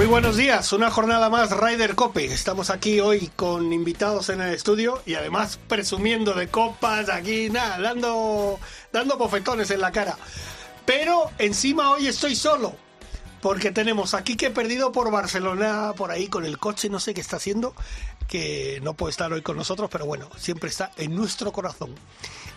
[0.00, 2.24] Muy buenos días, una jornada más Ryder Cope.
[2.24, 7.76] Estamos aquí hoy con invitados en el estudio y además presumiendo de copas aquí, nada,
[7.78, 8.58] dando,
[9.18, 10.16] bofetones en la cara.
[10.86, 12.74] Pero encima hoy estoy solo,
[13.42, 17.12] porque tenemos aquí que he perdido por Barcelona, por ahí con el coche, no sé
[17.12, 17.74] qué está haciendo,
[18.26, 21.94] que no puede estar hoy con nosotros, pero bueno, siempre está en nuestro corazón.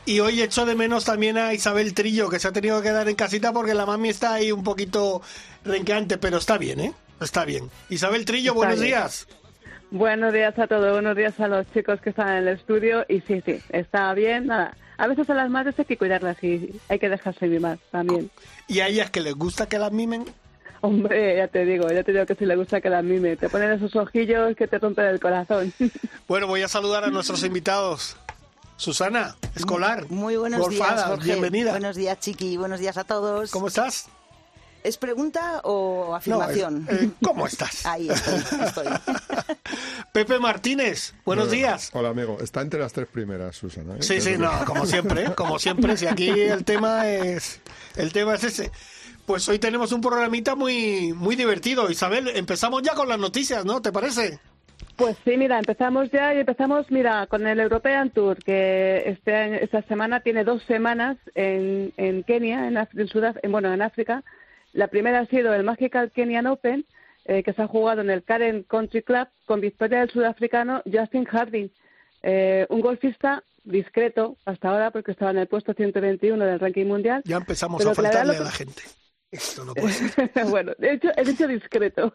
[0.06, 3.10] Y hoy echo de menos también a Isabel Trillo, que se ha tenido que quedar
[3.10, 5.22] en casita porque la mami está ahí un poquito
[5.66, 6.94] renqueante, pero está bien, ¿eh?
[7.22, 7.70] Está bien.
[7.90, 8.88] Isabel Trillo, Está buenos bien.
[8.88, 9.28] días.
[9.92, 13.06] Buenos días a todos, buenos días a los chicos que están en el estudio.
[13.08, 14.48] Y sí, sí, está bien.
[14.48, 14.76] Nada.
[14.98, 18.30] A veces a las madres hay que cuidarlas y hay que dejarse mimar también.
[18.68, 20.26] ¿Y a ellas que les gusta que las mimen?
[20.82, 23.48] Hombre, ya te digo, ya te digo que si le gusta que las mime, te
[23.50, 25.72] ponen esos ojillos que te rompen el corazón.
[26.28, 28.18] Bueno, voy a saludar a nuestros invitados.
[28.78, 30.10] Susana, escolar.
[30.10, 31.26] Muy buenos Golfada, días, Jorge.
[31.26, 31.72] bienvenida.
[31.72, 32.58] Buenos días, Chiqui.
[32.58, 33.52] Buenos días a todos.
[33.52, 34.10] ¿Cómo estás?
[34.84, 36.88] ¿Es pregunta o No, afirmación?
[36.90, 37.86] eh, ¿Cómo estás?
[37.86, 38.86] Ahí estoy, estoy.
[40.14, 41.90] Pepe Martínez, buenos días.
[41.94, 42.38] Hola, amigo.
[42.42, 43.96] Está entre las tres primeras, Susana.
[43.96, 44.02] ¿eh?
[44.04, 47.62] Sí, sí, no, como siempre, como siempre, si aquí el tema es
[47.96, 48.72] el tema es ese.
[49.26, 51.90] Pues hoy tenemos un programita muy muy divertido.
[51.90, 53.82] Isabel, empezamos ya con las noticias, ¿no?
[53.82, 54.40] ¿Te parece?
[54.98, 59.82] Pues sí, mira, empezamos ya y empezamos, mira, con el European Tour, que este esta
[59.84, 64.24] semana tiene dos semanas en, en Kenia, en, en- bueno, en África.
[64.74, 66.86] La primera ha sido el Magical Kenyan Open,
[67.26, 71.26] eh, que se ha jugado en el Karen Country Club con victoria del sudafricano Justin
[71.26, 71.70] Harding,
[72.24, 77.22] eh, un golfista discreto hasta ahora porque estaba en el puesto 121 del ranking mundial.
[77.26, 78.82] Ya empezamos Pero a que faltarle a la gente.
[79.32, 80.32] Esto no puede ser.
[80.50, 82.14] bueno, he dicho discreto,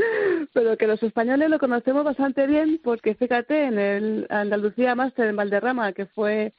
[0.52, 5.36] pero que los españoles lo conocemos bastante bien porque fíjate, en el Andalucía Master en
[5.36, 6.54] Valderrama, que fue,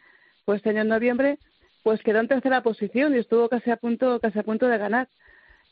[0.46, 1.40] fue este año en noviembre,
[1.84, 5.10] pues quedó en tercera posición y estuvo casi a punto, casi a punto de ganar.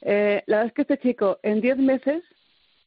[0.07, 2.23] Eh, la verdad es que este chico en 10 meses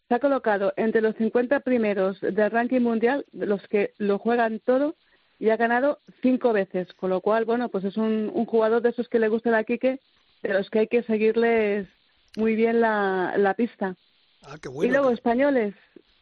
[0.06, 4.60] se ha colocado entre los 50 primeros del ranking mundial, de los que lo juegan
[4.60, 4.94] todo,
[5.40, 8.90] y ha ganado cinco veces, con lo cual, bueno, pues es un, un jugador de
[8.90, 10.00] esos que le gusta la Quique,
[10.42, 11.88] de los que hay que seguirles
[12.36, 13.96] muy bien la, la pista.
[14.42, 14.92] Ah, qué y bueno.
[14.92, 15.74] luego españoles,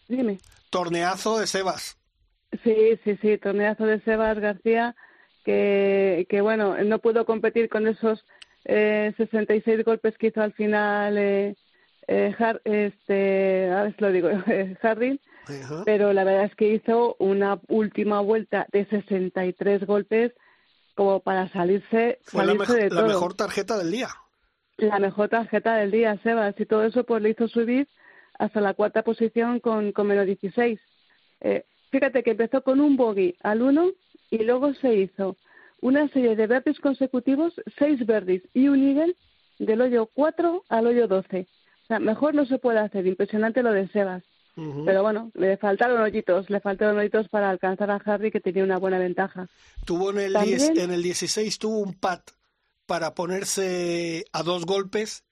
[0.08, 0.38] dime.
[0.70, 1.98] Torneazo de Sebas.
[2.64, 4.96] Sí, sí, sí, torneazo de Sebas García,
[5.44, 8.24] que, que bueno, no pudo competir con esos
[8.68, 11.56] eh, 66 golpes que hizo al final eh,
[12.08, 15.82] eh, Har- este, a ver si lo digo, eh, Harding, Ajá.
[15.84, 20.32] pero la verdad es que hizo una última vuelta de 63 golpes
[20.94, 23.08] como para salirse, Fue la, salirse mejo- de la todo.
[23.08, 24.08] mejor tarjeta del día.
[24.78, 27.88] la mejor tarjeta del día, Sebas, y todo eso pues le hizo subir
[28.38, 30.78] hasta la cuarta posición con, con menos 16.
[31.40, 33.90] Eh, fíjate que empezó con un bogey al 1
[34.30, 35.36] y luego se hizo
[35.80, 39.16] una serie de birdies consecutivos, seis birdies y un eagle
[39.58, 41.46] del hoyo 4 al hoyo 12.
[41.84, 44.22] O sea, mejor no se puede hacer, impresionante lo de Sebas.
[44.86, 48.78] Pero bueno, le faltaron hoyitos, le faltaron hoyitos para alcanzar a Harry que tenía una
[48.78, 49.48] buena ventaja.
[49.84, 52.22] Tuvo en el, También- 10 en el 16 tuvo un pat
[52.86, 55.24] para ponerse a dos golpes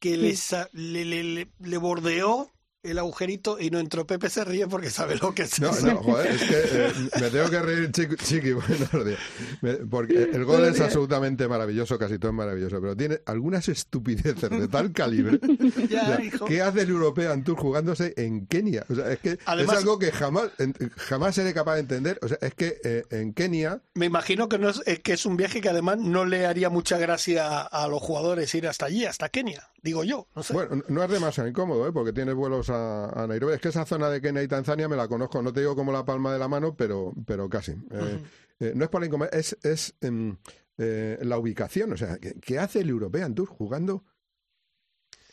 [0.00, 2.50] que le, sa- le, le, le- le bordeó
[2.82, 4.06] el agujerito y no entró.
[4.06, 5.86] Pepe se ríe porque sabe lo que es No, eso.
[5.86, 9.18] no, joder, es que eh, me tengo que reír, chiqui, chiqui buenos días.
[9.60, 14.50] Me- porque el gol es absolutamente maravilloso, casi todo es maravilloso, pero tiene algunas estupideces
[14.50, 15.38] de tal calibre.
[15.88, 16.44] Ya, O sea, hijo.
[16.46, 18.84] ¿Qué hace el European Tour jugándose en Kenia?
[18.88, 20.50] O sea, es que Además- es algo que jamás,
[20.96, 22.18] jamás seré capaz de entender.
[22.22, 25.36] O sea, es que eh, en Kenia Me imagino que, no es, que es un
[25.36, 29.04] viaje que además no le haría mucha gracia a, a los jugadores ir hasta allí,
[29.04, 30.26] hasta Kenia, digo yo.
[30.34, 30.52] No sé.
[30.52, 31.92] Bueno, no es demasiado incómodo, ¿eh?
[31.92, 33.54] porque tienes vuelos a, a Nairobi.
[33.54, 35.92] Es que esa zona de Kenia y Tanzania me la conozco, no te digo como
[35.92, 37.72] la palma de la mano, pero, pero casi.
[37.72, 38.22] Eh,
[38.60, 40.36] eh, no es por la incomodidad, es, es em,
[40.78, 41.92] eh, la ubicación.
[41.92, 44.04] O sea, ¿qué, qué hace el European Tour jugando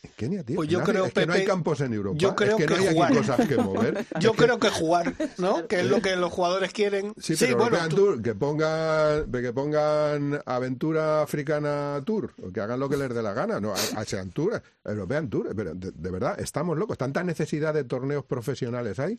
[0.02, 0.56] en Kenia, tío?
[0.56, 2.18] Pues yo creo, es que no hay campos en Europa.
[2.18, 3.10] yo creo es que, que no hay jugar.
[3.10, 4.06] aquí cosas que mover.
[4.20, 5.66] yo creo que jugar, ¿no?
[5.68, 7.14] Que es lo que los jugadores quieren.
[7.18, 12.96] Sí, pero bueno, Tour, que pongan, que pongan Aventura Africana Tour, que hagan lo que
[12.96, 16.98] les dé la gana, no, Asian Tour, European Tour, pero de, de verdad, estamos locos,
[16.98, 19.18] tanta necesidad de torneos profesionales hay,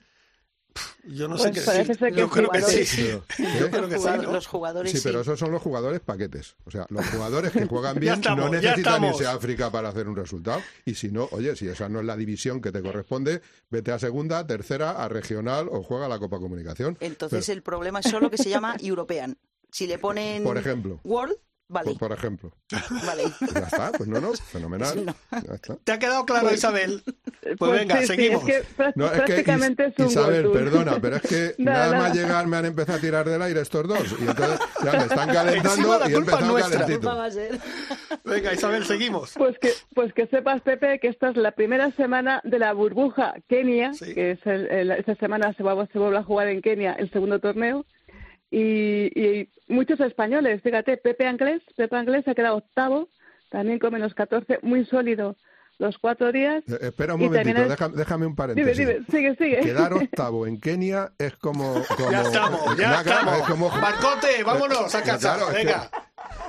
[1.03, 2.13] Yo no sé Pues qué decir.
[2.15, 3.09] Yo creo que sí.
[3.37, 4.31] Pero, Yo creo que sí, Jugado- ¿no?
[4.31, 5.03] Los jugadores Sí, sí.
[5.03, 6.55] pero esos son los jugadores paquetes.
[6.65, 10.07] O sea, los jugadores que juegan bien estamos, no necesitan irse a África para hacer
[10.07, 10.61] un resultado.
[10.85, 13.99] Y si no, oye, si esa no es la división que te corresponde, vete a
[13.99, 16.97] segunda, tercera, a regional o juega la Copa Comunicación.
[16.99, 19.37] Entonces Pero- el problema es solo que se llama European.
[19.71, 20.99] Si le ponen Por ejemplo.
[21.03, 21.35] World,
[21.71, 22.51] vale, Por, por ejemplo.
[23.05, 23.23] vale.
[23.39, 25.05] Pues ya está, pues no, no, fenomenal.
[25.05, 25.15] No.
[25.31, 25.75] Ya está.
[25.83, 27.01] ¿Te ha quedado claro, Isabel?
[27.41, 28.47] Pues, Pues venga, sí, sí, seguimos.
[28.47, 31.85] es que No, es que prácticamente Is- es un Isabel, perdona, pero es que Nada,
[31.91, 34.15] nada, más llegar me han empezado a tirar del aire estos dos.
[34.19, 36.13] Y entonces ya me están calentando la y
[36.61, 37.15] calentito.
[37.15, 37.59] Va a ser.
[38.23, 39.33] Venga, Isabel, seguimos.
[39.37, 43.33] Pues que, pues que sepas, Pepe, que esta es la primera semana de la burbuja
[43.47, 44.13] Kenia, Sí.
[44.13, 47.09] que es el, el- esta semana se, va, se vuelve a jugar en Kenia el
[47.11, 47.85] segundo torneo.
[48.51, 53.07] Y, y muchos españoles, fíjate, Pepe Anglés, Pepe Anglés ha quedado octavo,
[53.49, 55.35] también con menos 14, muy sólido
[55.77, 56.63] los cuatro días.
[56.67, 58.77] Eh, espera un momentito, es- déjame, déjame un Dime, paréntesis.
[58.77, 59.59] dime, sigue, sigue.
[59.61, 61.81] Quedar octavo en Kenia es como...
[61.97, 63.37] como Ya estamos, ya estamos.
[63.39, 65.35] Es como, Marcote, vámonos a casa.
[65.35, 65.89] Claro, es que- Venga.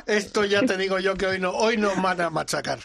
[0.06, 2.81] Esto ya te digo yo que hoy no, hoy nos van a machacar.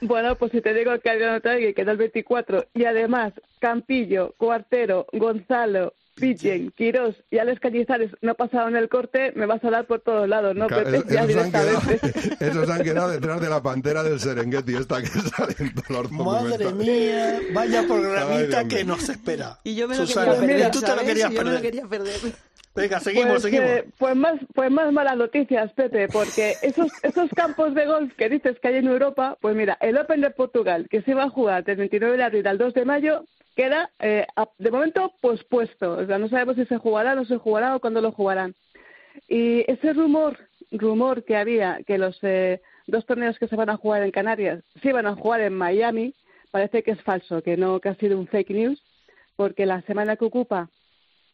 [0.00, 5.06] Bueno, pues si te digo que Adriano Trague queda el 24 y además Campillo, Cuartero,
[5.12, 10.00] Gonzalo, Pichen, Quirós y Alex Cañizares no pasaron el corte, me vas a dar por
[10.00, 11.14] todos lados, ¿no, Claro, Pepe?
[11.14, 11.80] esos, han quedado,
[12.40, 15.06] esos han quedado detrás de la pantera del Serengeti, esta que
[15.36, 19.58] sale en todos los Madre mía, vaya Ay, programita Dios que nos espera.
[19.64, 21.62] Y yo me lo Susana, quería perder, tú te lo querías yo me lo perder.
[21.62, 22.32] quería perder.
[22.74, 23.66] Venga, seguimos, Pues, seguimos.
[23.68, 28.30] eh, pues más, pues más malas noticias, Pepe, porque esos, esos campos de golf que
[28.30, 31.28] dices que hay en Europa, pues mira, el Open de Portugal, que se iba a
[31.30, 34.26] jugar del 29 de abril al 2 de mayo, queda eh,
[34.58, 35.98] de momento pospuesto.
[35.98, 38.54] O sea, no sabemos si se jugará, no se jugará o cuándo lo jugarán.
[39.28, 40.38] Y ese rumor,
[40.70, 44.62] rumor que había que los eh, dos torneos que se van a jugar en Canarias
[44.80, 46.14] se iban a jugar en Miami,
[46.50, 48.82] parece que es falso, que no, que ha sido un fake news,
[49.36, 50.70] porque la semana que ocupa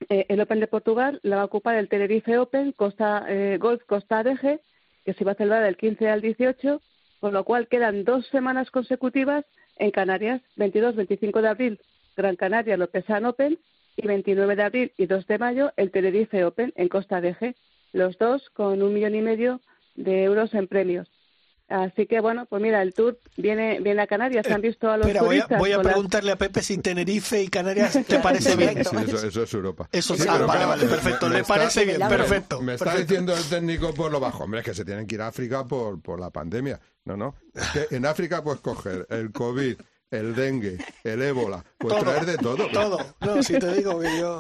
[0.09, 3.83] eh, el Open de Portugal la va a ocupar el Tenerife Open Costa eh, Golf
[3.85, 4.61] Costa Adeje,
[5.05, 6.81] que se va a celebrar del 15 al 18,
[7.21, 9.45] con lo cual quedan dos semanas consecutivas
[9.77, 11.81] en Canarias, 22-25 de abril
[12.19, 13.59] Gran Canaria Lopesan Open
[13.97, 17.55] y 29 de abril y 2 de mayo el Tenerife Open en Costa Adeje,
[17.93, 19.61] los dos con un millón y medio
[19.95, 21.09] de euros en premios.
[21.69, 24.97] Así que bueno, pues mira, el tour viene viene a Canarias, se han visto a
[24.97, 27.49] los Espera, voy a, turistas voy a con las- preguntarle a Pepe si Tenerife y
[27.49, 28.83] Canarias te parece bien.
[28.85, 29.87] Sí, eso, eso es Europa.
[29.93, 31.27] Eso Sí, ah, vale, vale, perfecto.
[31.29, 32.63] me Le está- parece bien, perfecto.
[32.63, 33.07] Me está perfecto.
[33.13, 35.67] diciendo el técnico por lo bajo, hombre, es que se tienen que ir a África
[35.67, 36.81] por, por la pandemia.
[37.05, 37.35] No, no.
[37.55, 39.77] Es que en África puedes coger el COVID,
[40.11, 42.69] el dengue, el ébola, puedes Todo, traer de todo.
[42.73, 42.99] Todo.
[43.21, 44.39] No, si te digo que yo.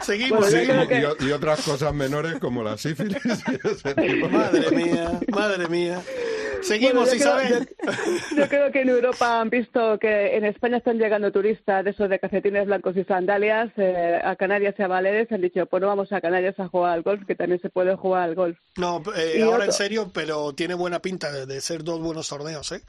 [0.00, 0.86] Seguimos, seguimos.
[0.86, 5.68] que- y, otras cosas menores como la sífilis y ese tipo de- Madre mía, madre
[5.68, 6.00] mía.
[6.62, 7.68] Seguimos, Bueno, yo Isabel.
[7.78, 7.94] creo-
[8.30, 11.90] yo, yo creo que en Europa han visto que en España están llegando turistas de
[11.90, 15.30] esos de calcetines blancos y sandalias eh, a Canarias y a Baleares.
[15.30, 17.94] Han dicho, pues no vamos a Canarias a jugar al golf, que también se puede
[17.96, 18.58] jugar al golf.
[18.76, 22.28] No, eh, ahora otro- en serio, pero tiene buena pinta de, de ser dos buenos
[22.28, 22.82] torneos, ¿eh?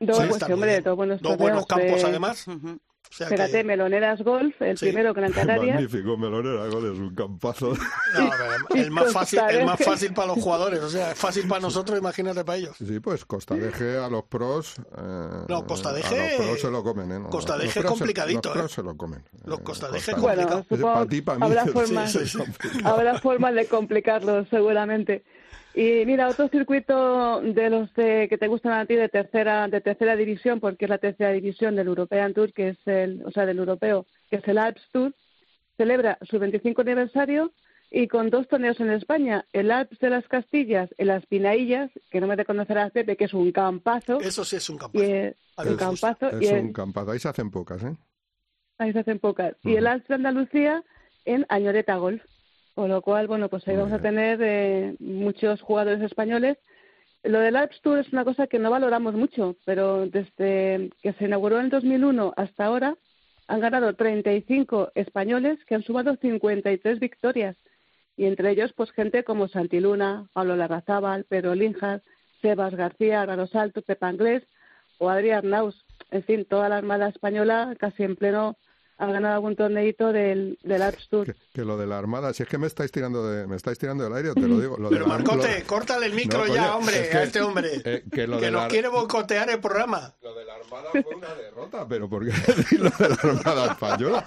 [0.00, 0.82] Dos, Sí, pues, hombre, bien.
[0.84, 2.46] dos buenos Dos buenos campos, de- además.
[2.48, 2.78] Ujú.
[3.10, 4.86] O sea que- Fíjate, Meloneras Golf, el Sí.
[4.86, 5.74] primero Gran Canaria.
[5.74, 7.72] Magnífico, Melonera Gol es un campazo.
[8.14, 8.30] No,
[8.76, 11.98] el más fácil, el más fácil para los jugadores, o sea, es fácil para nosotros,
[11.98, 12.76] imagínate para ellos.
[12.78, 14.76] Sí, pues Costa Deje a los pros.
[14.78, 17.18] eh, No, Costa A Deje- los pros se lo comen, ¿eh?
[17.18, 18.74] No, Costa Deje es pros se- complicadito, Los pros ¿eh?
[18.76, 19.24] se lo comen.
[19.44, 20.46] Los Eh, Costa Deje es complicado.
[20.48, 21.46] Bueno, supongo para ti, para mí.
[21.46, 22.78] habrá formas, Sí, sí, sí.
[22.84, 25.24] habrá formas de complicarlo seguramente.
[25.74, 29.80] Y mira, otro circuito de los de- que te gustan a ti de tercera de
[29.80, 33.46] tercera división, porque es la tercera división del European Tour, que es el, o sea,
[33.46, 35.14] del europeo, que es el Alps Tour,
[35.76, 37.52] celebra su 25 aniversario
[37.90, 42.20] y con dos torneos en España, el Alps de las Castillas y las Pinaillas, que
[42.20, 45.04] no me reconocerás Pepe, que es un campazo, Eso sí es un y campazo.
[45.04, 45.36] es
[45.66, 47.10] un Es- campazo y Es es- un campazo.
[47.12, 47.96] Ahí se hacen pocas, ¿eh?
[48.78, 49.54] Ahí se hacen pocas.
[49.62, 50.82] Y el Alps de Andalucía
[51.24, 52.22] en Añoreta Golf.
[52.80, 56.56] Con lo cual, bueno, pues ahí vamos a tener eh, muchos jugadores españoles.
[57.22, 61.26] Lo del Alps Tour es una cosa que no valoramos mucho, pero desde que se
[61.26, 62.96] inauguró en el 2001 hasta ahora
[63.48, 67.54] han ganado 35 españoles que han sumado 53 victorias.
[68.16, 72.00] Y entre ellos, pues gente como Santiluna, Pablo Larrazábal, Pedro Linjas,
[72.40, 74.42] Sebas García, Raro Salto, Pepa Anglés
[74.96, 75.84] o Adrián Naus.
[76.10, 78.56] En fin, toda la Armada Española casi en pleno
[79.00, 81.26] ha ganado algún torneito del, del Alps Tour.
[81.26, 83.78] Que, que lo de la Armada, si es que me estáis tirando de, me estáis
[83.78, 84.76] tirando del aire, te lo digo.
[84.76, 87.16] Lo de Pero la- Marcote, lo- córtale el micro No, ya, coño, hombre, es que-
[87.16, 87.70] a este hombre.
[87.84, 90.14] eh, que lo que de nos la- quiere boicotear el programa.
[90.22, 93.66] Lo de la Armada fue una derrota, pero ¿por qué decir lo de la Armada
[93.72, 94.24] Española?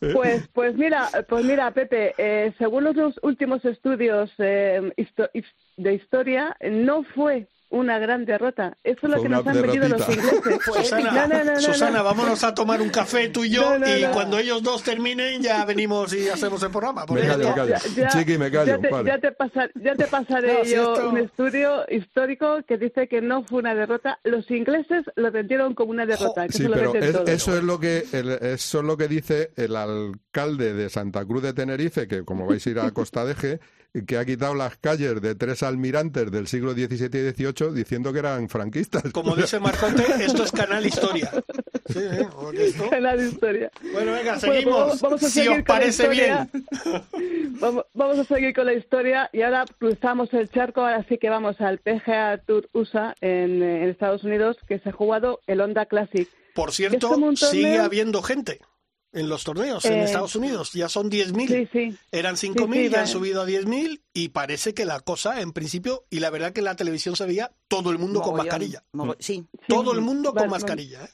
[0.00, 4.92] Eh, Pues, pues mira, pues mira, Pepe, eh, según los últimos estudios eh,
[5.76, 8.76] de historia, no fue una gran derrota.
[8.84, 10.36] Eso es lo que nos han vendido los derrotita.
[10.36, 10.64] ingleses.
[10.82, 12.04] Susana, No, no, no, no, Susana, no.
[12.04, 14.12] vámonos a tomar un café tú y yo No, no, y no.
[14.12, 17.04] cuando ellos dos terminen ya venimos y hacemos el programa.
[17.12, 17.74] Me callo, me callo.
[17.96, 18.66] Ya- Chiqui, me callo.
[18.76, 19.10] Ya te, vale.
[19.10, 23.20] ya te pasa- ya te pasaré si yo esto- un estudio histórico que dice que
[23.20, 24.18] no fue una derrota.
[24.22, 26.46] Los ingleses lo vendieron como una derrota.
[26.46, 29.74] que Sí, pero es- eso es lo que el- eso es lo que dice el
[29.76, 33.60] alcalde de Santa Cruz de Tenerife, que como vais a ir a Costa de Eje,
[34.06, 38.20] que ha quitado las calles de tres almirantes del siglo XVII y XVIII diciendo que
[38.20, 39.02] eran franquistas.
[39.12, 41.30] Como dice Marcote, esto es Canal Historia.
[41.92, 43.70] Sí, esto- En la historia.
[43.92, 44.78] Bueno, venga, Bueno, seguimos.
[44.78, 46.50] vamos- vamos a si seguir os con la parece bien.
[47.60, 51.28] Vamos, vamos a seguir con la historia y ahora cruzamos el charco, ahora sí que
[51.28, 55.60] vamos al PGA Tour USA en, eh, en Estados Unidos, que se ha jugado el
[55.60, 56.28] Honda Classic.
[56.54, 58.60] Por Es cierto, sigue habiendo gente
[59.12, 60.72] en los torneos en Eh, Estados Unidos.
[60.72, 61.48] Ya son 10.000.
[61.48, 61.96] Sí, sí.
[62.10, 65.52] Eran 5.000 Sí, sí, y han subido a 10.000 y parece que la cosa, en
[65.52, 68.82] principio, y la verdad que en la televisión se veía todo el mundo con mascarilla.
[69.18, 69.44] Sí.
[69.68, 71.04] Todo el mundo con mascarilla.
[71.04, 71.08] ¿eh?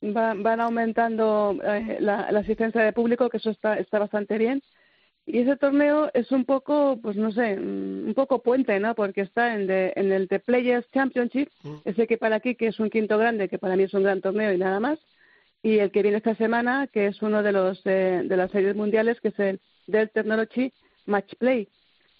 [0.00, 4.62] van, van aumentando eh, la, la asistencia de público, que eso está, está bastante bien.
[5.26, 8.94] Y ese torneo es un poco, pues no sé, mm, un poco puente, ¿no?
[8.94, 11.74] Porque está en, de- en el The Players Championship, Mm.
[11.84, 14.22] ese que para aquí, que es un quinto grande, que para mí es un gran
[14.22, 14.98] torneo y nada más.
[15.62, 18.76] Y el que viene esta semana, que es uno de los eh, de las series
[18.76, 20.72] mundiales, que es el Dell Technology
[21.06, 21.68] Match Play.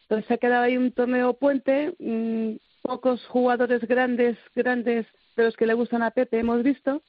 [0.02, 5.54] Entonces se ha quedado ahí un torneo puente, mm, pocos jugadores grandes, grandes de los
[5.56, 7.02] que le gustan a Pepe hemos visto,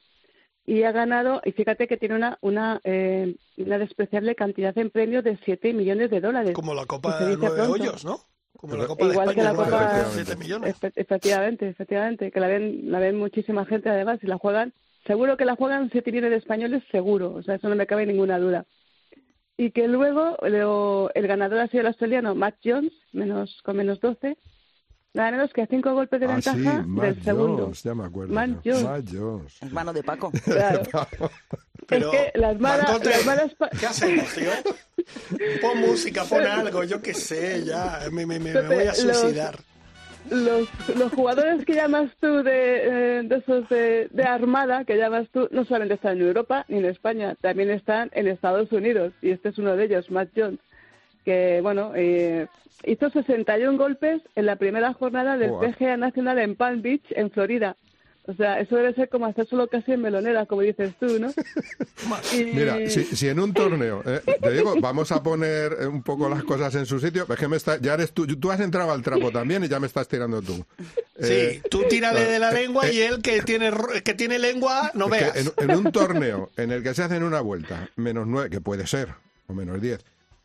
[0.66, 5.24] y ha ganado, y fíjate que tiene una una, eh, una despreciable cantidad en premios
[5.24, 6.52] de 7 millones de dólares.
[6.52, 7.72] Como la Copa Que de Nueve pronto.
[7.72, 8.20] Hoyos, ¿no?
[8.56, 10.76] Como la Copa de Igual que España, la nueve Copa- hoyos, siete millones.
[10.76, 14.72] Efe- Efectivamente, efectivamente, que la ven, la ven muchísima gente además y la juegan.
[15.06, 18.06] Seguro que la juegan 7 millones de españoles, seguro, o sea, eso no me cabe
[18.06, 18.66] ninguna duda.
[19.56, 24.00] Y que luego lo- el ganador ha sido el australiano Matt Jones, menos con menos
[24.00, 24.36] 12,
[25.14, 27.62] nada menos que a 5 golpes de Ah, sí, ventaja Matt del segundo.
[27.64, 28.34] Jones, ya me acuerdo.
[28.34, 28.50] Matt.
[28.64, 28.82] Jones.
[28.84, 29.62] Matt Jones.
[29.62, 30.30] Hermano de Paco.
[30.44, 30.82] Claro.
[31.88, 34.50] Pero, es que las malas, Marcote, las malas pa- ¿Qué hacemos, tío?
[35.60, 38.00] Pon música, pon algo, yo qué sé, ya.
[38.12, 39.54] Me, me, me, me Pepe, voy a suicidar.
[39.56, 39.64] los,
[40.30, 45.48] los jugadores que llamas tú de, eh, de esos de, de armada, que llamas tú,
[45.50, 49.12] no solamente están en Europa ni en España, también están en Estados Unidos.
[49.22, 50.60] Y este es uno de ellos, Matt Jones,
[51.24, 52.46] que, bueno, eh,
[52.84, 55.52] hizo 61 golpes en la primera jornada del.
[55.52, 57.76] PGA Nacional en Palm Beach, en Florida.
[58.30, 61.32] O sea, eso debe ser como hacer solo casi en melonera, como dices tú, ¿no?
[62.34, 66.02] Y- Mira, si, si en un torneo, eh, te digo, vamos a poner eh, un
[66.02, 68.60] poco las cosas en su sitio, es que me está, ya eres tú, tú has
[68.60, 70.64] entrado al trapo también y ya me estás tirando tú.
[71.16, 74.90] Eh, Sí, tú tírale de la lengua y él que tiene, ro- que tiene lengua,
[74.94, 75.36] no veas.
[75.36, 78.86] en, en un torneo en el que se hacen una vuelta, menos nueve, que puede
[78.86, 79.08] ser,
[79.46, 80.04] o menos diez,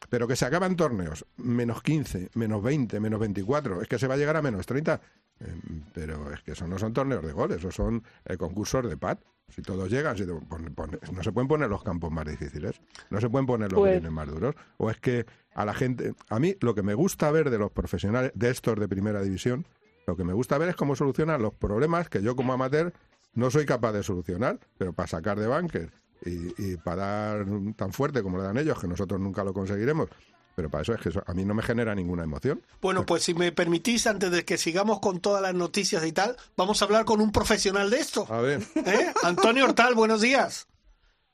[0.10, 4.16] pero que se acaban torneos, menos 15, menos 20, menos 24, es que se va
[4.16, 5.00] a llegar a menos 30.
[5.42, 5.54] Eh,
[5.94, 9.18] pero es que eso no son torneos de goles, eso son eh, concursos de pad.
[9.50, 12.82] Si todos llegan, si te pon- pon- no se pueden poner los campos más difíciles,
[13.10, 14.56] no se pueden poner los Pues- greens más duros.
[14.78, 17.72] O es que a la gente, a mí lo que me gusta ver de los
[17.72, 19.66] profesionales, de estos de primera división,
[20.08, 22.94] lo que me gusta ver es cómo solucionan los problemas que yo como amateur
[23.34, 25.92] no soy capaz de solucionar, pero para sacar de bunker
[26.26, 26.96] y, y para
[27.36, 30.08] dar tan fuerte como le dan ellos, que nosotros nunca lo conseguiremos,
[30.56, 32.62] pero para eso es que eso a mí no me genera ninguna emoción.
[32.82, 36.36] Bueno, pues si me permitís, antes de que sigamos con todas las noticias y tal,
[36.56, 38.26] vamos a hablar con un profesional de esto.
[38.30, 39.14] A ver, ¿Eh?
[39.24, 40.68] Antonio Hortal, buenos días.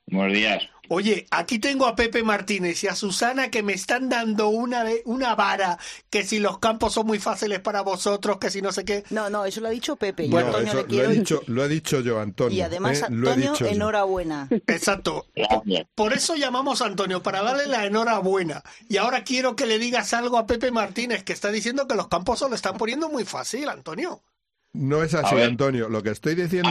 [0.08, 0.64] Buenos días.
[0.94, 5.02] Oye, aquí tengo a Pepe Martínez y a Susana que me están dando una, de-
[5.06, 5.80] una vara,
[6.10, 9.06] que si los campos son muy fáciles para vosotros, que si no sé qué.
[9.10, 10.28] No, no, eso lo ha dicho Pepe.
[10.28, 11.04] Yo Antonio eso le quiero.
[11.06, 12.58] lo, he dicho, lo he dicho yo, Antonio.
[12.58, 13.06] y además, ¿eh?
[13.10, 13.68] Lo he Antonio, yo.
[13.68, 14.50] enhorabuena.
[14.68, 15.28] Exacto.
[15.96, 18.62] Por eso llamamos a Antonio, para darle la enhorabuena.
[18.90, 22.10] Y ahora quiero que le digas algo a Pepe Martínez, que está diciendo que los
[22.10, 24.22] campos se lo están poniendo muy fácil, Antonio.
[24.74, 25.36] No es así.
[25.42, 25.90] Antonio.
[25.90, 26.70] Lo que estoy diciendo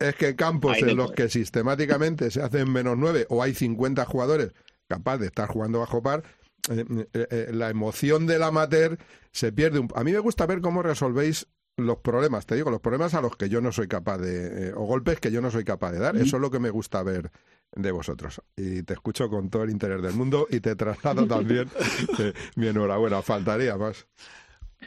[0.00, 1.14] es que campos en los todo.
[1.14, 4.52] que sistemáticamente se hacen menos nueve o hay 50 jugadores
[4.88, 6.22] capaces de estar jugando bajo par,
[6.70, 8.98] eh, eh, eh, la emoción del amateur
[9.32, 9.78] se pierde.
[9.78, 13.22] un- A mí me gusta ver cómo resolvéis los problemas, te digo, los problemas a
[13.22, 15.98] los que yo no soy capaz de, o golpes que yo no soy capaz de
[16.00, 16.16] dar.
[16.16, 17.30] Eso es lo que me gusta ver
[17.74, 18.42] de vosotros.
[18.56, 21.70] Y te escucho con todo el interés del mundo y te traslado también
[22.56, 23.22] mi enhorabuena.
[23.22, 24.06] Faltaría más.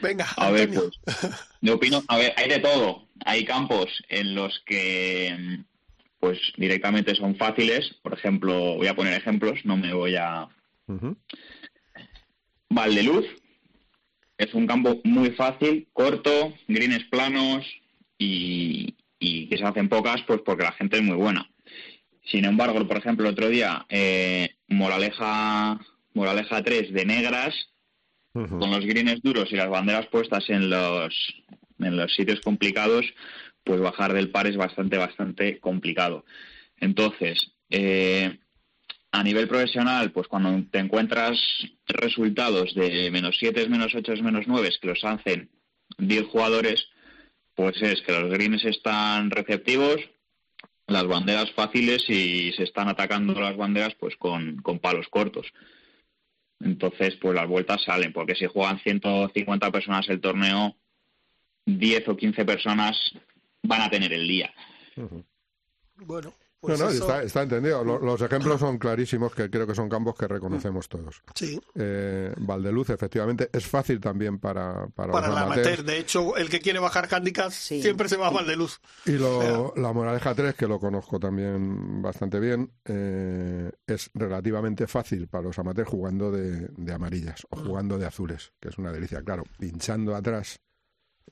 [0.02, 1.00] Venga, A ver, pues,
[1.60, 3.08] yo opino, a ver, hay de todo.
[3.24, 5.62] Hay campos en los que,
[6.18, 7.94] pues, directamente son fáciles.
[8.02, 10.48] Por ejemplo, voy a poner ejemplos, no me voy a...
[12.68, 13.24] Valdeluz
[14.38, 17.64] es un campo muy fácil, corto, greens planos
[18.18, 21.48] y, y que se hacen pocas, pues porque la gente es muy buena.
[22.24, 25.78] Sin embargo, por ejemplo, el otro día, eh, Moraleja,
[26.14, 27.54] Moraleja 3 de negras,
[28.34, 31.14] Con los greens duros y las banderas puestas en los
[31.78, 33.06] en los sitios complicados,
[33.62, 36.24] pues bajar del par es bastante, bastante complicado.
[36.78, 38.38] Entonces, eh,
[39.12, 41.38] a nivel profesional, pues cuando te encuentras
[41.86, 45.50] resultados de menos 7, menos 8, menos 9, que los hacen
[45.98, 46.88] 10 jugadores,
[47.54, 49.96] pues es que los greens están receptivos,
[50.86, 55.46] las banderas fáciles y se están atacando las banderas pues con, con palos cortos.
[56.60, 60.76] Entonces, pues las vueltas salen, porque si juegan 150 personas el torneo,
[61.66, 62.96] 10 o 15 personas
[63.62, 64.52] van a tener el día.
[65.96, 67.84] Bueno, no, pues no, eso- está, está entendido.
[67.84, 71.22] Lo- Los ejemplos son clarísimos, que creo que son campos que reconocemos todos.
[71.34, 75.66] Sí, Eh, Valdeluz, efectivamente, es fácil también para, para, para los el amateurs.
[75.66, 75.84] amateur.
[75.84, 77.82] De hecho, el que quiere bajar handicaps Sí.
[77.82, 78.80] siempre se va a Valdeluz.
[79.06, 85.28] Y lo- la Moraleja 3, que lo conozco también bastante bien, eh, es relativamente fácil
[85.28, 89.22] para los amateurs jugando de, de amarillas o jugando de azules, que es una delicia.
[89.22, 90.60] Claro, pinchando atrás,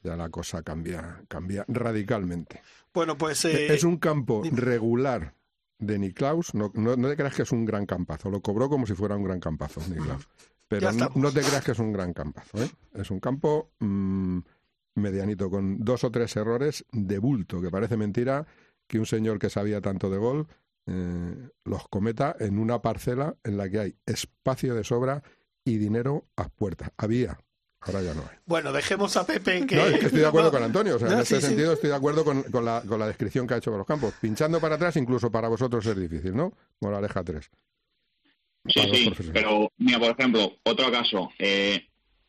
[0.03, 2.63] ya la cosa cambia, cambia radicalmente.
[2.93, 5.35] Bueno, pues eh, es un campo regular
[5.79, 6.55] de Niklaus.
[6.55, 8.31] No, no, no te creas que es un gran campazo.
[8.31, 10.29] Lo cobró como si fuera un gran campazo, Niklaus.
[10.69, 12.63] Pero no, no te creas que es un gran campazo.
[12.63, 12.71] ¿eh?
[12.95, 14.39] Es un campo mm,
[14.95, 18.47] medianito, con dos o tres errores de bulto, que parece mentira
[18.87, 20.47] que un señor que sabía tanto de gol
[20.87, 25.23] eh, los cometa en una parcela en la que hay espacio de sobra
[25.65, 26.91] y dinero a puertas.
[26.97, 27.39] Había,
[27.87, 28.37] ahora ya no hay.
[28.47, 29.77] bueno, dejemos a Pepe que...
[29.77, 30.97] No, es que estoy de acuerdo con Antonio.
[30.97, 31.47] O sea, No, en este sí, sí.
[31.49, 33.87] sentido estoy de acuerdo con, con la, con la descripción que ha hecho de los
[33.87, 34.15] campos.
[34.21, 36.53] Pinchando para atrás, incluso para vosotros es difícil, ¿no?
[36.81, 37.51] Moraleja 3.
[38.67, 41.89] Sí, Para sí, pero mira, por ejemplo, otro caso, eh,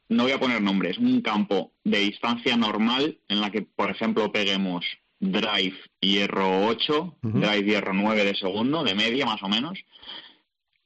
[0.09, 4.31] no voy a poner nombres, un campo de distancia normal en la que, por ejemplo,
[4.31, 4.83] peguemos
[5.19, 7.39] drive hierro 8, Ujú.
[7.39, 9.77] drive hierro 9 de segundo, de media más o menos,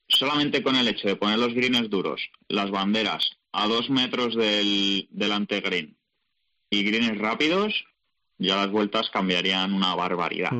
[0.09, 5.07] solamente con el hecho de poner los greens duros, las banderas a dos metros del,
[5.11, 5.97] del antegreen
[6.69, 7.73] y greens rápidos,
[8.37, 10.51] ya las vueltas cambiarían una barbaridad.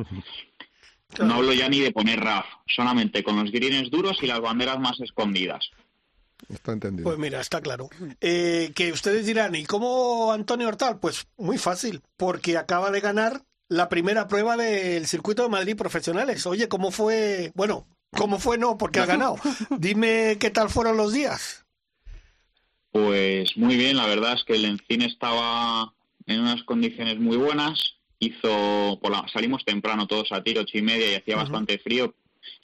[1.18, 4.78] No hablo ya ni de poner RAF, solamente con los greens duros y las banderas
[4.78, 5.70] más escondidas.
[6.48, 7.04] Está entendido.
[7.04, 7.88] Pues mira, está claro.
[8.20, 10.98] Eh, que ustedes dirán, ¿y cómo Antonio Hortal?
[11.00, 16.46] Pues muy fácil, porque acaba de ganar la primera prueba del circuito de Madrid profesionales.
[16.46, 17.52] Oye, ¿cómo fue?
[17.54, 18.56] Bueno, ¿cómo fue?
[18.56, 19.36] No, porque ha ganado.
[19.78, 21.64] Dime qué tal fueron los días.
[23.04, 25.94] Pues muy bien, la verdad es que el Encine estaba
[26.26, 27.94] en unas condiciones muy buenas.
[28.18, 32.14] Hizo, por la- salimos temprano todos a tiro, ocho y media, y hacía bastante frío.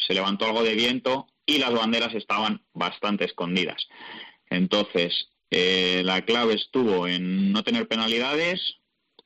[0.07, 3.87] Se levantó algo de viento y las banderas estaban bastante escondidas.
[4.51, 8.61] Entonces, eh, la clave estuvo en no tener penalidades,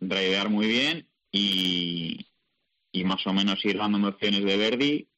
[0.00, 2.26] drivear muy bien y,
[2.92, 5.08] y más o menos ir dándome opciones de Verdi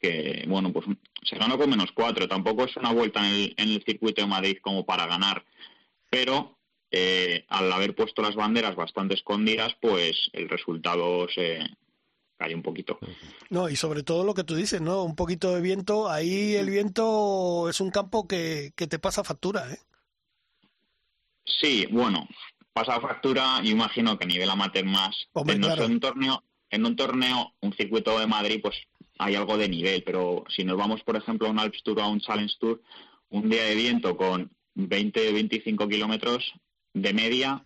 [0.00, 0.86] que bueno, pues
[1.22, 2.28] se ganó con menos cuatro.
[2.28, 5.44] Tampoco es una vuelta en el, en el circuito de Madrid como para ganar,
[6.10, 6.58] pero
[6.90, 11.60] eh, al haber puesto las banderas bastante escondidas, pues el resultado se
[12.36, 12.98] cayó un poquito.
[13.50, 15.02] No, y sobre todo lo que tú dices, ¿no?
[15.02, 16.08] Un poquito de viento.
[16.08, 19.78] Ahí el viento es un campo que, que te pasa factura, ¿eh?
[21.44, 22.28] Sí, bueno,
[22.72, 25.28] pasa factura, yo imagino que a nivel amateur más.
[25.32, 25.86] Hombre, en, claro.
[25.86, 28.76] un torneo, en un torneo, un circuito de Madrid, pues
[29.18, 32.02] hay algo de nivel, pero si nos vamos, por ejemplo, a un Alps Tour o
[32.02, 32.80] a un Challenge Tour,
[33.30, 36.52] un día de viento con 20-25 kilómetros
[36.94, 37.64] de media,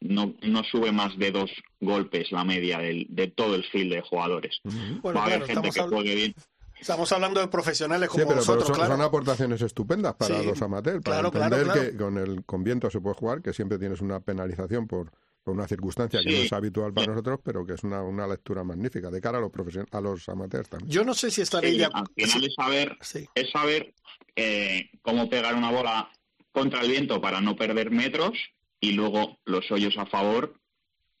[0.00, 4.02] no, no sube más de dos golpes la media del, de todo el field de
[4.02, 4.60] jugadores.
[5.02, 6.34] Bueno, Va a haber claro, gente estamos, que juegue bien.
[6.78, 8.92] estamos hablando de profesionales Sí, como pero, pero vosotros, son, claro.
[8.92, 11.90] son aportaciones estupendas para Sí, los amateurs, para claro, claro, entender claro.
[11.90, 15.10] que con el con viento se puede jugar, que siempre tienes una penalización por,
[15.46, 16.36] por una circunstancia que Sí.
[16.38, 19.40] no es habitual para nosotros, pero que es una, una lectura magnífica de cara a
[19.40, 20.90] los profesion- a los amateurs también.
[20.90, 21.86] Yo no sé si estaré Sí, ya...
[21.94, 23.28] al final es saber Sí.
[23.32, 23.94] es saber
[24.34, 26.10] eh, cómo pegar una bola
[26.50, 28.32] contra el viento para no perder metros
[28.80, 30.58] y luego los hoyos a favor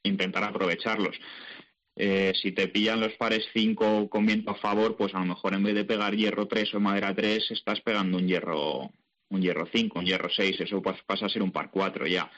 [0.02, 1.14] intentar aprovecharlos.
[1.94, 5.54] Eh, si te pillan los pares 5 con viento a favor, pues a lo mejor
[5.54, 8.90] en vez de pegar hierro 3 o madera 3, estás pegando un hierro
[9.28, 12.28] un hierro 5, un hierro 6, eso pas- pasa a ser un par 4 ya.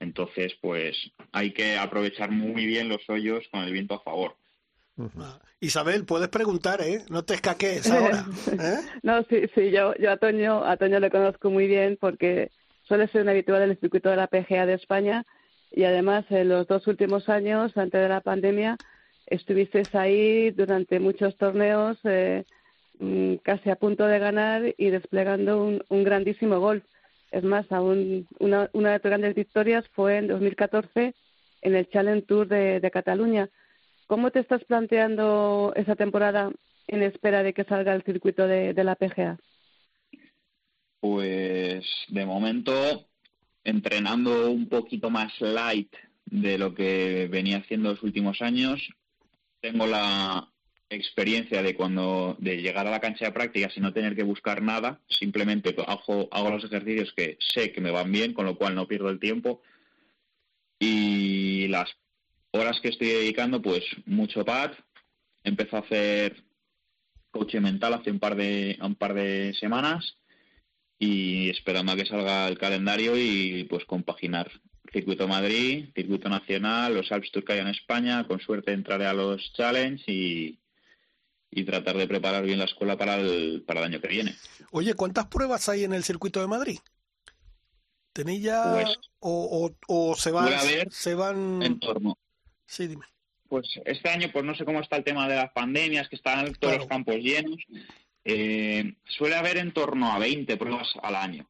[0.00, 0.96] Entonces, pues
[1.32, 4.36] hay que aprovechar muy bien los hoyos con el viento a favor.
[5.18, 7.02] Ah, Isabel, puedes preguntar, ¿eh?
[7.10, 8.24] No te escaques ahora.
[8.52, 8.80] ¿eh?
[9.02, 12.50] No, sí, sí, yo, yo a Toño, a Toño le conozco muy bien porque
[12.82, 15.24] suele ser un habitual del circuito de la PGA de España
[15.70, 18.76] y además en los dos últimos años, antes de la pandemia,
[19.26, 22.44] estuvisteis ahí durante muchos torneos, eh,
[23.00, 26.84] mm, casi a punto de ganar y desplegando un, un grandísimo golf.
[27.34, 31.16] Es más, aún una, una de tus grandes victorias fue en 2014
[31.62, 33.50] en el Challenge Tour de, Cataluña.
[34.06, 36.52] ¿Cómo te estás planteando esa temporada
[36.86, 39.36] en espera de que salga el circuito de la PGA?
[41.00, 43.08] Pues de momento
[43.64, 45.92] entrenando un poquito más light
[46.26, 48.80] de lo que venía haciendo los últimos años.
[49.60, 50.53] Tengo la
[50.94, 54.62] experiencia de cuando de llegar a la cancha de prácticas y no tener que buscar
[54.62, 58.74] nada, simplemente hago, hago los ejercicios que sé que me van bien, con lo cual
[58.74, 59.62] no pierdo el tiempo.
[60.78, 61.90] Y las
[62.50, 64.72] horas que estoy dedicando, pues mucho pad.
[65.42, 66.42] Empezó a hacer
[67.30, 70.16] coche mental hace un par de un par de semanas
[70.98, 74.50] y esperando a que salga el calendario y pues compaginar
[74.92, 79.12] Circuito Madrid, Circuito Nacional, los Alps Tour que hay en España, con suerte entraré a
[79.12, 80.58] los Challenge y,
[81.54, 84.34] y tratar de preparar bien la escuela para el, para el año que viene.
[84.70, 86.78] Oye, ¿cuántas pruebas hay en el Circuito de Madrid?
[88.12, 92.16] ¿Tenéis ya Pues, o, o, o se van haber se van En torno.
[92.66, 93.04] Sí, dime.
[93.48, 96.44] Pues este año, pues no sé cómo está el tema de las pandemias, que están
[96.46, 96.78] todos Claro.
[96.78, 97.56] los campos llenos.
[98.24, 101.48] Eh, suele haber en torno a 20 pruebas al año.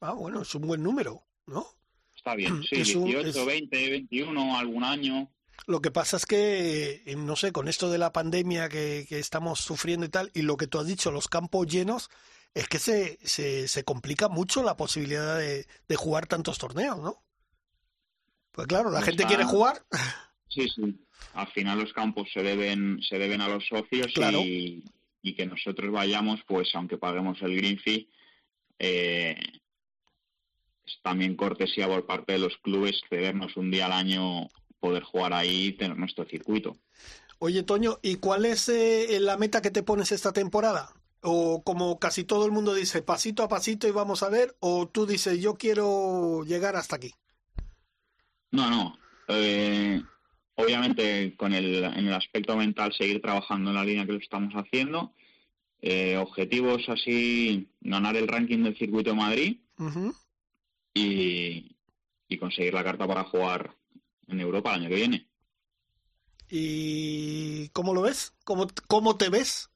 [0.00, 1.66] Ah, bueno, es un buen número, ¿no?
[2.14, 5.30] Está bien, sí, Es un- 18, es- 20, 21, algún año.
[5.66, 9.18] Lo que pasa es que, eh, no sé, con esto de la pandemia que, que
[9.18, 12.10] estamos sufriendo y tal, y lo que tú has dicho, los campos llenos,
[12.52, 17.22] es que se, se, se complica mucho la posibilidad de, de jugar tantos torneos, ¿no?
[18.52, 19.82] Pues claro, la gente está- quiere jugar,
[20.48, 21.00] Sí, sí.
[21.32, 24.38] Al final los campos se deben, se deben a los socios Claro.
[24.40, 24.84] y,
[25.22, 28.08] y que nosotros vayamos, pues aunque paguemos el green fee,
[28.78, 29.34] eh,
[30.86, 34.48] es también cortesía por parte de los clubes cedernos un día al año
[34.84, 36.76] poder jugar ahí y tener nuestro circuito.
[37.38, 40.90] Oye, Toño, ¿y cuál es eh, la meta que te pones esta temporada?
[41.22, 44.86] O como casi todo el mundo dice, pasito a pasito y vamos a ver, o
[44.86, 47.12] tú dices, yo quiero llegar hasta aquí.
[48.52, 48.98] No, no.
[49.28, 50.02] eh,
[50.56, 54.52] obviamente con el, en el aspecto mental seguir trabajando en la línea que lo estamos
[54.52, 55.14] haciendo.
[55.80, 59.56] Eh, objetivos así, ganar el ranking del circuito de Madrid
[60.94, 63.74] y conseguir la carta para jugar
[64.28, 65.26] en Europa el año que viene.
[66.48, 68.34] ¿Y cómo lo ves?
[68.44, 69.70] ¿Cómo, cómo te ves?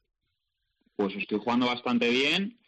[0.97, 2.59] Pues estoy jugando bastante bien.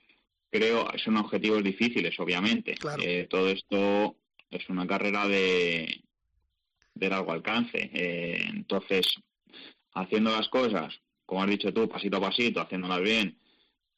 [0.51, 2.75] Creo, son objetivos difíciles, obviamente.
[2.75, 3.03] Claro.
[3.05, 4.17] Eh, todo esto
[4.51, 6.03] es una carrera de,
[6.95, 7.91] de largo alcance.
[7.93, 9.07] Eh, entonces,
[9.95, 13.39] haciendo las cosas, como has dicho tú, pasito a pasito, haciéndolas bien,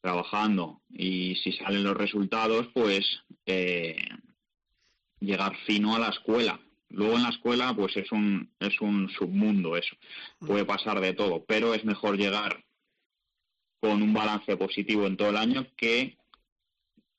[0.03, 3.07] trabajando y si salen los resultados, pues
[3.47, 3.97] eh,
[5.21, 6.61] llegar fino a la escuela.
[6.92, 9.96] Luego en la escuela, pues es un, es un submundo eso.
[10.38, 12.64] Puede pasar de todo, pero es mejor llegar
[13.81, 16.16] con un balance positivo en todo el año que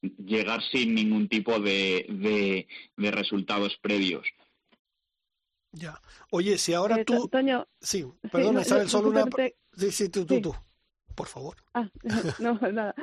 [0.02, 4.26] llegar sin ningún tipo de, de, de resultados previos.
[5.72, 6.00] Ya.
[6.32, 7.28] Oye, si ahora Eh, tú...
[7.30, 9.26] Toño, Sí, sí, perdona, no, Isabel, yo solo una...
[9.76, 10.42] Sí, sí, tú, tú, Sí.
[10.42, 10.56] tú.
[11.16, 11.58] Por favor.
[11.74, 11.90] Ah,
[12.40, 12.94] no, nada.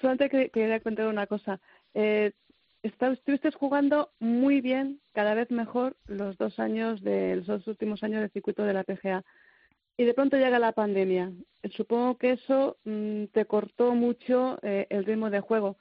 [0.00, 1.60] Solamente que- quería contar una cosa.
[1.94, 2.32] Eh,
[2.82, 8.02] está- estuviste jugando muy bien, cada vez mejor, los dos años de los dos últimos
[8.02, 9.24] años del circuito de la PGA.
[9.96, 11.32] Y de pronto llega la pandemia.
[11.76, 15.76] Supongo que eso mm, te cortó mucho eh, el ritmo de juego.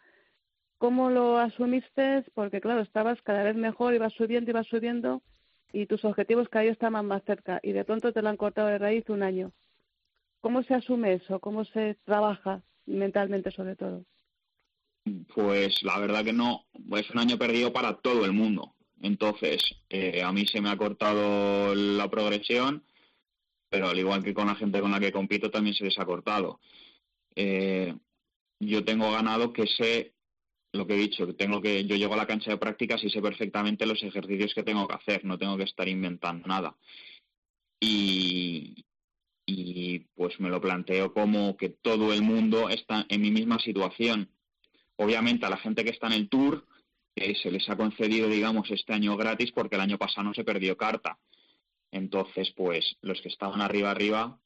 [0.77, 2.23] ¿Cómo lo asumiste?
[2.33, 5.21] Porque claro, estabas cada vez mejor, ibas subiendo, ibas subiendo,
[5.73, 7.59] y tus objetivos cada vez estaban más cerca.
[7.63, 9.51] Y de pronto te lo han cortado de raíz un año.
[10.41, 11.39] ¿Cómo se asume eso?
[11.39, 14.05] ¿Cómo se trabaja mentalmente sobre todo?
[15.33, 18.75] Pues la verdad que no, es un año perdido para todo el mundo.
[19.01, 22.83] Entonces, eh, a mí se me ha cortado la progresión,
[23.69, 26.05] pero al igual que con la gente con la que compito también se les ha
[26.05, 26.59] cortado.
[27.35, 27.95] Eh,
[28.59, 30.13] yo tengo ganado que sé
[30.73, 33.09] lo que he dicho, que tengo que yo llego a la cancha de prácticas y
[33.09, 36.75] sé perfectamente los ejercicios que tengo que hacer, no tengo que estar inventando nada.
[37.79, 38.85] Y,
[39.45, 44.29] y pues me lo planteo como que todo el mundo está en mi misma situación.
[45.01, 46.67] Obviamente a la gente que está en el tour
[47.15, 50.75] se les ha concedido, digamos, este año gratis porque el año pasado no se perdió
[50.75, 51.17] carta.
[51.91, 54.39] Entonces, pues los que estaban arriba, arriba,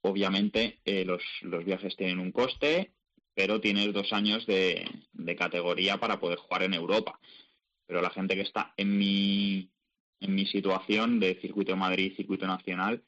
[0.00, 2.92] obviamente eh, los, los viajes tienen un coste,
[3.34, 7.20] pero tienes dos años de, de categoría para poder jugar en Europa.
[7.86, 9.70] Pero la gente que está en mi,
[10.20, 13.04] en mi situación de circuito Madrid, circuito nacional,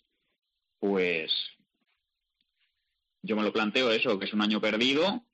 [0.79, 1.33] pues
[3.23, 5.25] yo me lo planteo eso, que es un año perdido,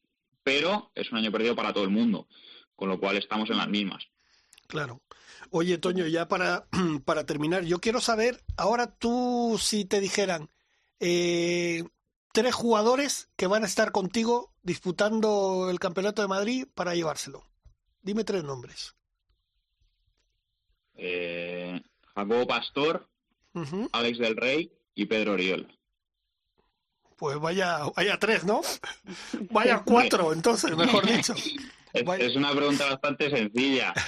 [0.46, 2.28] pero es un año perdido para todo el mundo,
[2.76, 4.04] con lo cual estamos en las mismas.
[4.68, 5.02] Claro.
[5.50, 6.68] Oye, Toño, ya para,
[7.04, 10.48] para terminar, yo quiero saber, ahora tú, si te dijeran,
[11.00, 11.82] eh,
[12.32, 17.42] tres jugadores que van a estar contigo disputando el Campeonato de Madrid para llevárselo.
[18.02, 18.94] Dime tres nombres.
[20.94, 21.82] Eh,
[22.14, 23.10] Jacobo Pastor,
[23.52, 23.88] Ujú.
[23.90, 25.75] Alex del Rey y Pedro Oriol.
[27.16, 28.60] Pues vaya, vaya tres, ¿no?
[29.50, 31.34] Vaya cuatro, entonces, mejor dicho.
[31.92, 32.26] Es, Vaya.
[32.26, 33.94] es una pregunta bastante sencilla.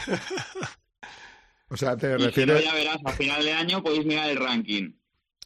[1.70, 2.64] O sea, te Y si no, refieres...
[2.64, 4.90] ya verás, a final de año podéis mirar el ranking.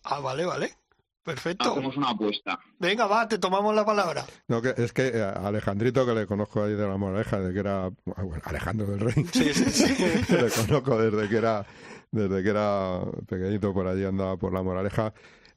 [0.05, 0.73] Ah, vale, vale.
[1.25, 1.73] Perfecto.
[1.73, 2.59] Hacemos una apuesta.
[2.79, 4.25] Venga, va, te tomamos la palabra.
[4.49, 7.61] No, que es que eh, Alejandrito, que le conozco ahí de la Moraleja, de que
[7.61, 9.95] era ah, bueno, Alejandro del Rey, Sí, sí, sí.
[10.33, 11.67] le conozco desde que era
[12.11, 15.13] desde que era pequeñito por allí andaba por la Moraleja.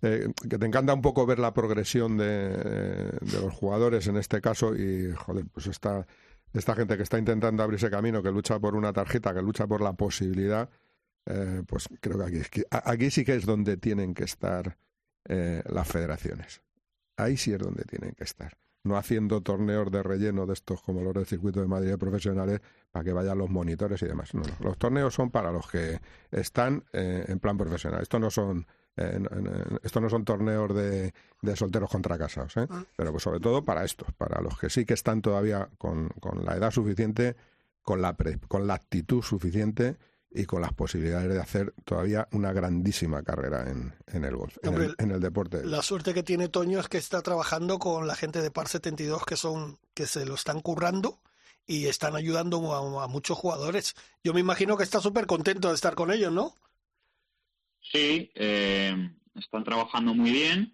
[0.06, 4.76] Eh, que te encanta un poco ver la progresión de, los jugadores en este caso
[4.76, 6.06] y joder, pues esta
[6.54, 9.82] esta gente que está intentando abrirse camino, que lucha por una tarjeta, que lucha por
[9.82, 10.70] la posibilidad,
[11.26, 14.78] eh, pues creo que aquí, aquí sí que es donde tienen que estar
[15.28, 16.62] eh, las federaciones.
[17.18, 18.54] Ahí sí es donde tienen que estar.
[18.84, 22.62] No haciendo torneos de relleno de estos como los del circuito de Madrid de profesionales
[22.92, 24.36] para que vayan los monitores y demás.
[24.36, 24.44] No.
[24.60, 26.00] Los torneos son para los que
[26.32, 28.04] están eh, en plan profesional.
[28.04, 29.30] Esto no son eh, no-
[30.02, 32.68] no- son torneos de, de solteros contra casados, ¿eh?
[32.96, 36.46] pero pues sobre todo para estos, para los que sí que están todavía con, con
[36.46, 37.36] la edad suficiente,
[37.82, 39.98] con la, pre- con la actitud suficiente
[40.32, 44.74] y con las posibilidades de hacer todavía una grandísima carrera en, en el golf, en,
[44.74, 45.64] el, en el deporte.
[45.66, 49.24] La suerte que tiene Toño es que está trabajando con la gente de Par 72
[49.26, 51.20] que son que se lo están currando
[51.66, 53.96] y están ayudando a, a muchos jugadores.
[54.26, 56.54] Yo me imagino que está súper contento de estar con ellos, ¿no?
[57.96, 60.74] Sí, eh, están trabajando muy bien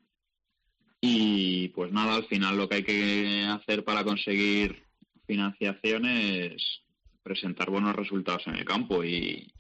[0.99, 4.87] y pues nada, al final lo que hay que hacer para conseguir
[5.27, 6.81] financiación es
[7.21, 9.53] presentar buenos resultados en el campo y,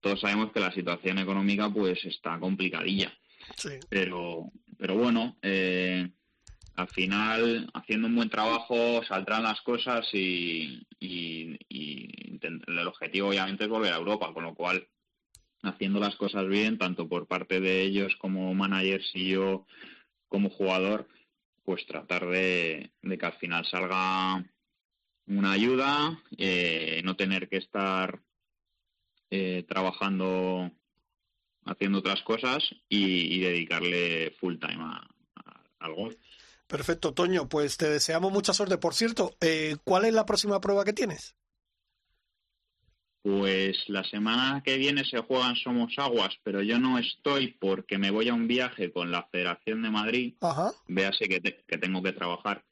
[0.00, 3.12] todos sabemos que la situación económica pues está complicadilla,
[3.58, 3.72] Sí.
[3.90, 6.08] pero, pero bueno, eh,
[6.76, 11.58] al final haciendo un buen trabajo saldrán las cosas y, y-
[12.66, 14.88] el objetivo obviamente es volver a Europa, con lo cual
[15.62, 19.66] haciendo las cosas bien, tanto por parte de ellos como managers y yo
[20.28, 21.08] como jugador,
[21.64, 24.44] pues tratar de, que al final salga
[25.26, 28.20] una ayuda, eh, no tener que estar
[29.30, 30.70] eh, trabajando
[31.64, 36.16] haciendo otras cosas y, dedicarle full time a- a- al.
[36.66, 38.78] Perfecto, Toño, pues te deseamos mucha suerte.
[38.78, 41.34] Por cierto, eh, ¿cuál es la próxima prueba que tienes?
[43.22, 48.10] Pues la semana que viene se juegan Somos Aguas, pero yo no estoy porque me
[48.10, 50.34] voy a un viaje con la Federación de Madrid.
[50.40, 50.70] Ajá.
[50.88, 52.64] Véase que, te- que tengo que trabajar.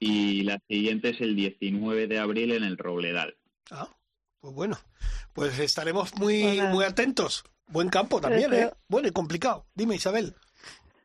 [0.00, 3.36] Y la siguiente es el 19 de abril en el Robledal.
[3.70, 3.88] Ah,
[4.40, 4.78] pues bueno,
[5.34, 7.44] pues estaremos muy, muy atentos.
[7.68, 8.70] Buen campo también, ¿eh?
[8.88, 9.66] Bueno y complicado.
[9.74, 10.34] Dime, Isabel.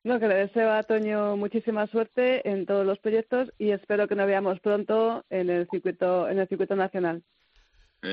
[0.04, 4.16] No, que le deseo a Toño muchísima suerte en todos los proyectos y espero que
[4.16, 7.24] nos veamos pronto en el circuito, en el circuito nacional.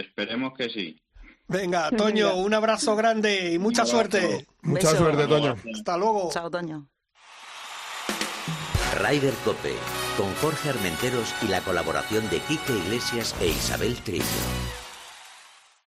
[0.01, 1.01] Esperemos que sí.
[1.47, 4.47] Venga, Toño, un abrazo grande y mucha suerte.
[4.63, 4.99] Mucha Beso.
[5.05, 5.57] suerte, Toño.
[5.75, 6.31] Hasta luego.
[6.33, 6.89] Chao, Toño.
[9.03, 9.75] Rider Cope,
[10.17, 14.25] con Jorge Armenteros y la colaboración de Quique Iglesias e Isabel Trillo.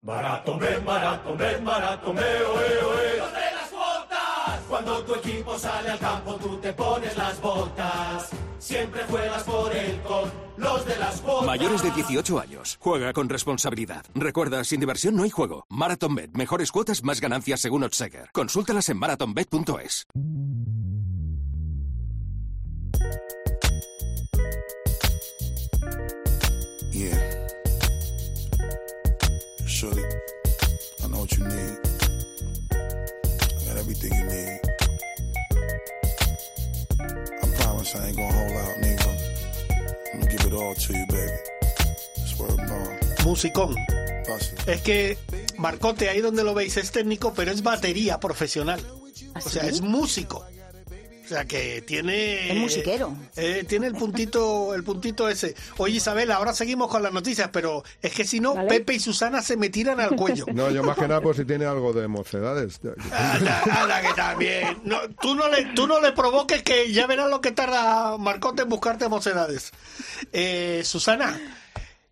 [0.03, 3.10] Barato me, barato me, barato me, oe, oe.
[4.83, 8.31] Cuando tu equipo sale al campo, tú te pones las botas.
[8.59, 11.47] Siempre juegas por él con los de las botas.
[11.47, 12.79] Mayores de 18 años.
[12.81, 14.07] Juega con responsabilidad.
[14.15, 15.67] Recuerda, sin diversión no hay juego.
[15.69, 16.31] MarathonBet.
[16.33, 18.31] Mejores cuotas, más ganancias según Odseger.
[18.33, 20.07] Consúltalas en marathonbet.es.
[26.91, 27.49] Yeah.
[29.67, 30.03] Shorty,
[31.05, 31.79] I know what you need.
[32.73, 34.70] I got everything you need.
[37.81, 39.09] Promise I ain't gonna hold out, nigga.
[40.13, 41.33] I'm gonna give it all to you, baby.
[42.27, 43.25] Swear to God.
[43.25, 43.75] Musicón.
[44.67, 45.19] Es que
[45.59, 48.81] Marcote, ahí donde lo veis, es técnico, pero es batería profesional.
[49.35, 50.47] O sea, es músico.
[51.31, 52.51] O sea, que tiene...
[52.51, 53.17] Es musiquero.
[53.37, 55.55] Eh, tiene el puntito, el puntito ese.
[55.77, 58.69] Oye, Isabel, ahora seguimos con las noticias, pero es que si no, Vale.
[58.69, 60.45] Pepe y Susana se me tiran al cuello.
[60.53, 62.81] No, yo más que nada por si tiene algo de mocedades.
[63.13, 64.81] Anda, anda, que también.
[64.83, 68.63] No, tú, no le, tú no le provoques que ya verás lo que tarda Marcote
[68.63, 69.71] en buscarte mocedades.
[70.33, 71.41] Eh, Susana,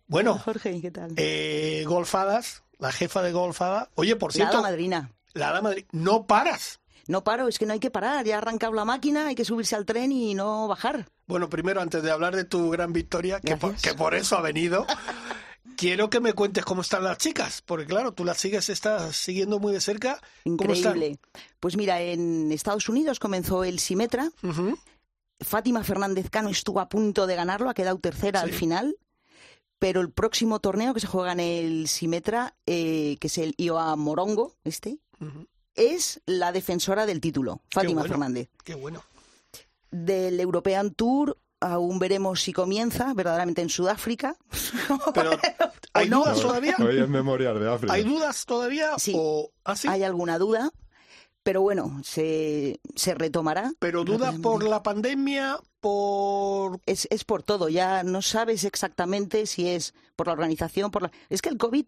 [0.07, 1.11] bueno, Jorge, ¿qué tal?
[1.17, 3.89] eh, golfadas, la jefa de golfada.
[3.95, 5.11] Oye, por La cierto, hada madrina.
[5.33, 6.79] la Madrid, no paras.
[7.09, 8.23] No paro, es que no hay que parar.
[8.23, 11.07] Ya ha arrancado la máquina, hay que subirse al tren y no bajar.
[11.25, 13.91] Bueno, primero, antes de hablar de tu gran victoria, que por, Gracias.
[13.91, 14.85] que por eso ha venido,
[15.75, 19.57] quiero que me cuentes cómo están las chicas, porque claro, tú las sigues, estás siguiendo
[19.57, 20.21] muy de cerca.
[20.43, 21.17] Increíble.
[21.59, 24.29] Pues mira, en Estados Unidos comenzó el Simetra.
[25.41, 28.97] Fátima Fernández Cano estuvo a punto de ganarlo, ha quedado tercera al final.
[29.79, 33.95] Pero el próximo torneo que se juega en el Simetra, eh, que es el IOA
[33.95, 34.99] Morongo, este.
[35.79, 38.13] Es la defensora del título, Fátima bueno.
[38.13, 38.49] Fernández.
[38.63, 39.03] Qué bueno.
[39.91, 44.35] Del European Tour aún veremos si comienza verdaderamente en Sudáfrica.
[45.13, 45.31] Pero
[45.93, 46.19] ¿Hay no.
[46.19, 46.75] dudas todavía?
[46.79, 47.93] Hoy es Memorial de África.
[47.93, 48.93] ¿Hay dudas todavía?
[48.97, 49.13] Sí.
[49.15, 49.51] O...
[49.63, 49.87] ¿Ah, sí?
[49.87, 50.71] Hay alguna duda,
[51.43, 53.71] pero bueno, se, se retomará.
[53.79, 55.59] ¿Pero dudas por la pandemia?
[55.79, 56.79] ¿Por...?
[56.85, 61.11] Es, es por todo, ya no sabes exactamente si es por la organización, por la...
[61.29, 61.85] Es que el COVID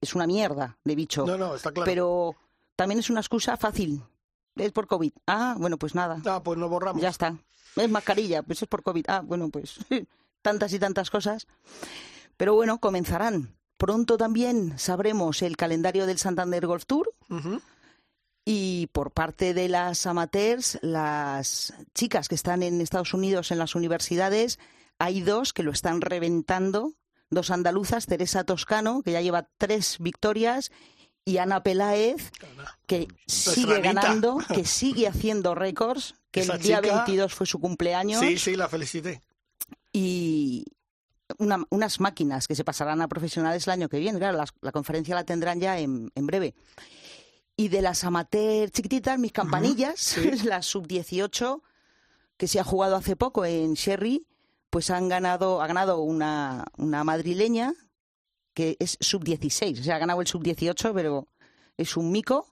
[0.00, 1.86] es una mierda de bicho, No, no, está claro.
[1.86, 2.36] pero
[2.80, 4.02] también es una excusa fácil.
[4.56, 5.12] Es por COVID.
[5.26, 6.22] Ah, bueno, pues nada.
[6.24, 7.02] Ah, pues nos borramos.
[7.02, 7.36] Ya está.
[7.76, 9.04] Es mascarilla, pues es por COVID.
[9.06, 9.80] Ah, bueno, pues
[10.42, 11.46] tantas y tantas cosas.
[12.38, 13.54] Pero bueno, comenzarán.
[13.76, 17.12] Pronto también sabremos el calendario del Santander Golf Tour.
[18.46, 23.74] Y por parte de las amateurs, las chicas que están en Estados Unidos en las
[23.74, 24.58] universidades,
[24.98, 26.94] hay dos que lo están reventando.
[27.28, 30.72] Dos andaluzas, Teresa Toscano, que ya lleva tres victorias,
[31.24, 32.30] y Ana Peláez,
[32.86, 33.92] que sigue ranita.
[34.02, 38.20] ganando, que sigue haciendo récords, que Esa el día chica- 22 fue su cumpleaños.
[38.20, 39.22] Sí, sí, la felicité.
[39.92, 40.64] y
[41.38, 44.18] una- unas máquinas que se pasarán a profesionales el año que viene.
[44.18, 46.54] Claro, las- la conferencia la tendrán ya en, en breve.
[47.56, 50.30] Y de las amateur chiquititas, mis campanillas, sí.
[50.44, 51.60] la sub-18,
[52.36, 54.26] que se ha jugado hace poco en Sherry,
[54.70, 57.74] pues han ganado, ha ganado una, una madrileña
[58.54, 59.80] que es sub-16.
[59.80, 61.28] O sea, ha ganado el sub-18, pero
[61.76, 62.46] es un mico.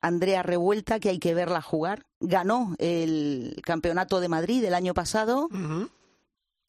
[0.00, 2.06] Andrea Revuelta, que hay que verla jugar.
[2.20, 5.48] Ganó el campeonato de Madrid el año pasado.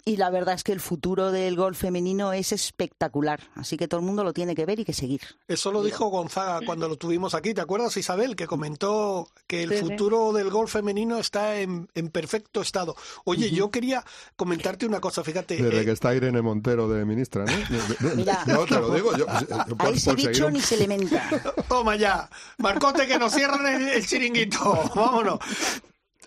[0.05, 3.39] Y la verdad es que el futuro del golf femenino es espectacular.
[3.55, 5.21] Así que todo el mundo lo tiene que ver y que seguir.
[5.47, 7.53] Eso lo dijo Gonzaga cuando lo tuvimos aquí.
[7.53, 8.35] ¿Te acuerdas, Isabel?
[8.35, 9.81] Que comentó que el Sí, sí.
[9.83, 12.97] futuro del golf femenino está en, en perfecto estado.
[13.23, 14.03] Oye, yo quería
[14.35, 15.55] comentarte una cosa, fíjate.
[15.55, 17.53] Desde eh, que está Irene Montero de ministra, ¿no?
[18.15, 18.43] Mira.
[18.45, 19.25] no, te lo digo yo.
[19.69, 21.29] yo por- bicho un- ni se le menta.
[21.69, 22.29] Toma ya.
[22.57, 24.91] Marcote, que nos cierran el, el chiringuito.
[24.95, 25.39] Vámonos.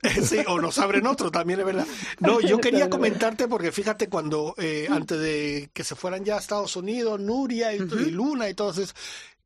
[0.27, 1.87] Sí, o nos abren otro, también es verdad.
[2.21, 6.41] No, yo quería comentarte porque fíjate cuando eh, antes de que se fueran ya a
[6.41, 8.95] Estados Unidos, Nuria y, y Luna y todos esos,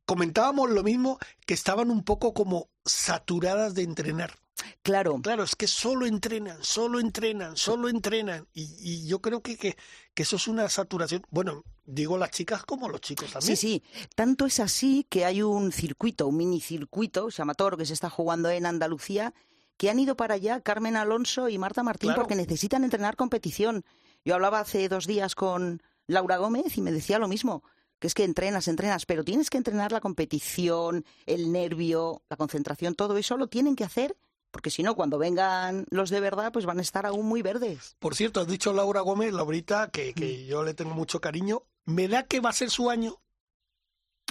[0.05, 4.37] comentábamos lo mismo, que estaban un poco como saturadas de entrenar.
[4.83, 8.47] Claro, Claro, es que solo entrenan, solo entrenan, solo entrenan.
[8.53, 9.75] Y, y yo creo que, que,
[10.13, 11.23] que eso es una saturación.
[11.29, 13.57] Bueno, digo las chicas como los chicos también.
[13.57, 13.83] sí, sí.
[14.15, 17.93] Tanto es así que hay un circuito, un mini circuito, se llama Toro, que se
[17.93, 19.33] está jugando en Andalucía,
[19.81, 22.21] que han ido para allá Carmen Alonso y Marta Martín Claro.
[22.21, 23.83] porque necesitan entrenar competición.
[24.23, 27.63] Yo hablaba hace dos días con Laura Gómez y me decía lo mismo,
[27.97, 32.93] que es que entrenas, entrenas, pero tienes que entrenar la competición, el nervio, la concentración,
[32.93, 34.15] todo eso lo tienen que hacer,
[34.51, 37.95] porque si no, cuando vengan los de verdad, pues van a estar aún muy verdes.
[37.97, 40.13] Por cierto, has dicho Laura Gómez, Laurita, que, Mm.
[40.13, 41.63] que yo le tengo mucho cariño.
[41.85, 43.15] Me da que va a ser su año.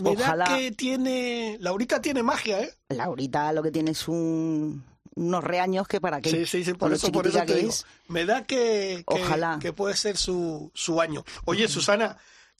[0.01, 0.45] Me Ojalá.
[0.45, 1.57] da que tiene.
[1.61, 2.73] Laurita tiene magia, ¿eh?
[2.91, 4.85] Laurita lo que tiene es un,
[5.20, 6.30] unos reaños que para qué.
[6.30, 7.70] Sí, sí, sí, por eso, por eso chiquitica te que digo.
[7.72, 7.87] es.
[8.09, 9.59] Me da que, que, Ojalá.
[9.61, 11.24] que puede ser su, su año.
[11.44, 12.16] Oye, Susana,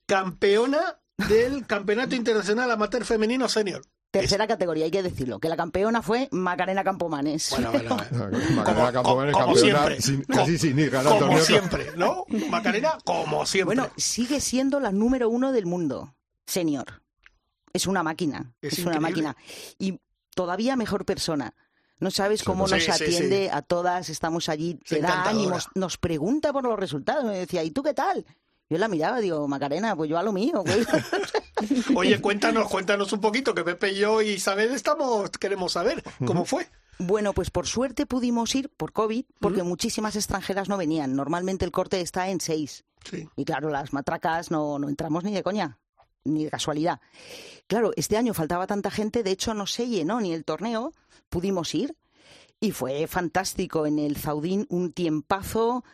[0.07, 3.83] campeona del Campeonato Internacional Amateur Femenino Senior.
[4.11, 7.51] Tercera categoría, hay que decirlo, que la campeona fue Macarena Campomanes.
[7.51, 8.39] Bueno, bueno, bueno.
[8.57, 10.03] Macarena Campomanes, como campeona, siempre.
[10.03, 12.25] sin- Co- casi sin ir Como siempre, ¿no?
[12.51, 13.77] Macarena, como siempre.
[13.77, 16.15] Bueno, sigue siendo la número uno del mundo,
[16.47, 17.03] senior.
[17.73, 19.37] Es una máquina, Es es, una máquina.
[19.79, 20.01] Y
[20.35, 21.55] todavía mejor persona.
[22.01, 23.49] No sabes Sí, cómo sí, nos sí, atiende sí.
[23.53, 27.25] a todas, estamos allí, te da ánimos, nos pregunta por los resultados.
[27.25, 28.25] Me decía, ¿y tú qué tal?
[28.69, 30.63] Yo la miraba, digo, Macarena, pues yo a lo mío.
[30.65, 30.87] pues".
[31.97, 36.69] Oye, cuéntanos, cuéntanos un poquito, que Pepe, yo y Isabel estamos, queremos saber cómo fue.
[36.99, 41.15] Bueno, pues por suerte pudimos ir por COVID, porque muchísimas extranjeras no venían.
[41.17, 42.85] Normalmente el corte está en seis.
[43.05, 43.29] Sí.
[43.37, 45.79] Y claro, las matracas no, no entramos ni de coña,
[46.25, 47.01] ni de casualidad.
[47.67, 50.93] Claro, este año faltaba tanta gente, de hecho no se llenó ni el torneo,
[51.29, 51.97] pudimos ir
[52.61, 55.85] y fue fantástico en el Zaudín, un tiempazo,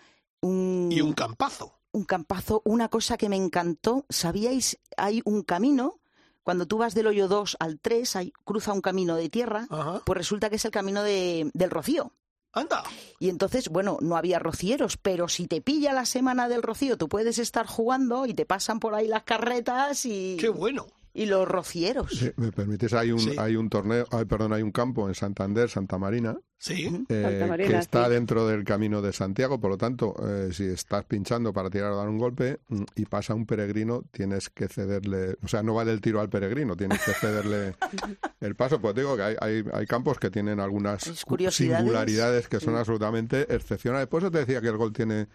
[0.41, 1.79] un, Y un campazo.
[1.93, 4.79] un campazo, una cosa que me encantó, ¿sabíais?
[4.97, 6.01] Hay un camino,
[6.43, 10.03] cuando tú vas del hoyo 2 al 3, hay, cruza un camino de tierra, Ajá.
[10.05, 12.12] pues resulta que es el camino de, del Rocío.
[12.57, 12.83] Anda.
[13.19, 17.09] Y entonces, bueno, no había rocieros, pero si te pilla la semana del rocío, tú
[17.09, 20.87] puedes estar jugando y te pasan por ahí las carretas y, Qué bueno.
[21.16, 22.11] Y los rocieros.
[22.12, 23.35] Sí, me permites, hay un, Sí.
[23.38, 26.87] hay un torneo, ay, perdón, hay un campo en Santander, Santa Marina, Sí.
[27.09, 28.11] eh, Santa Marina, que está sí.
[28.12, 31.96] dentro del camino de Santiago, por lo tanto, eh, si estás pinchando para tirar o
[31.96, 35.92] dar un golpe mm, y pasa un peregrino, tienes que cederle, o sea, no vale
[35.92, 37.75] el tiro al peregrino, tienes que cederle
[38.40, 38.81] el paso.
[38.81, 41.79] Pues digo que hay, hay, hay campos que tienen algunas Es curiosidades.
[41.79, 44.06] singularidades que son absolutamente excepcionales.
[44.08, 45.29] Por eso te decía que el gol tiene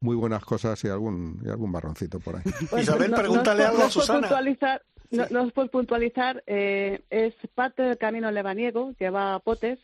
[0.00, 2.42] muy buenas cosas y algún, y algún marroncito por ahí.
[2.70, 4.20] Pues, Isabel, no- pregúntale algo no a Susana.
[4.20, 9.38] puntualizar, no, no es por puntualizar, eh, es parte del camino lebaniego que va a
[9.40, 9.78] Potes.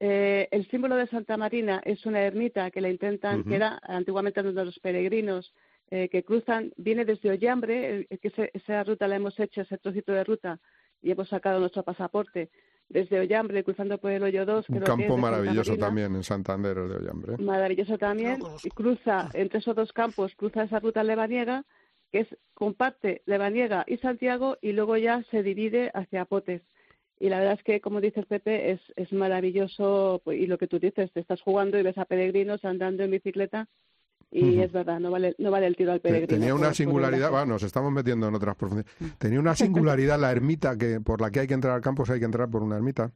[0.00, 3.48] Eh, el símbolo de Santa Marina es una ermita que le intentan, Ujú.
[3.50, 5.52] que era antiguamente donde los peregrinos
[5.90, 9.76] eh, que cruzan, viene desde Ollambre, eh, que ese- esa ruta la hemos hecho, ese
[9.78, 10.58] trocito de ruta,
[11.02, 12.48] y hemos sacado nuestro pasaporte
[12.88, 14.68] desde Ollambre, cruzando por el Hoyo 2.
[14.70, 15.86] Un que campo maravilloso Marina.
[15.86, 17.36] también en Santander, el de Ollambre.
[17.36, 18.38] Maravilloso también.
[18.64, 21.64] Y cruza entre esos dos campos, cruza esa ruta lebaniega,
[22.14, 26.62] que es comparte Lebaniega y Santiago, y luego ya se divide hacia Potes.
[27.18, 30.22] Y la verdad es que, como dice el Pepe, es, es maravilloso.
[30.24, 33.10] pues, y lo que tú dices, te estás jugando y ves a peregrinos andando en
[33.10, 33.66] bicicleta.
[34.30, 36.38] Y es verdad, no vale, no vale el tiro al peregrino.
[36.38, 38.94] Tenía una por singularidad, va, nos estamos metiendo en otras profundidades.
[39.18, 42.12] Tenía una singularidad la ermita que por la que hay que entrar al campo, si
[42.12, 43.10] hay que entrar por una ermita,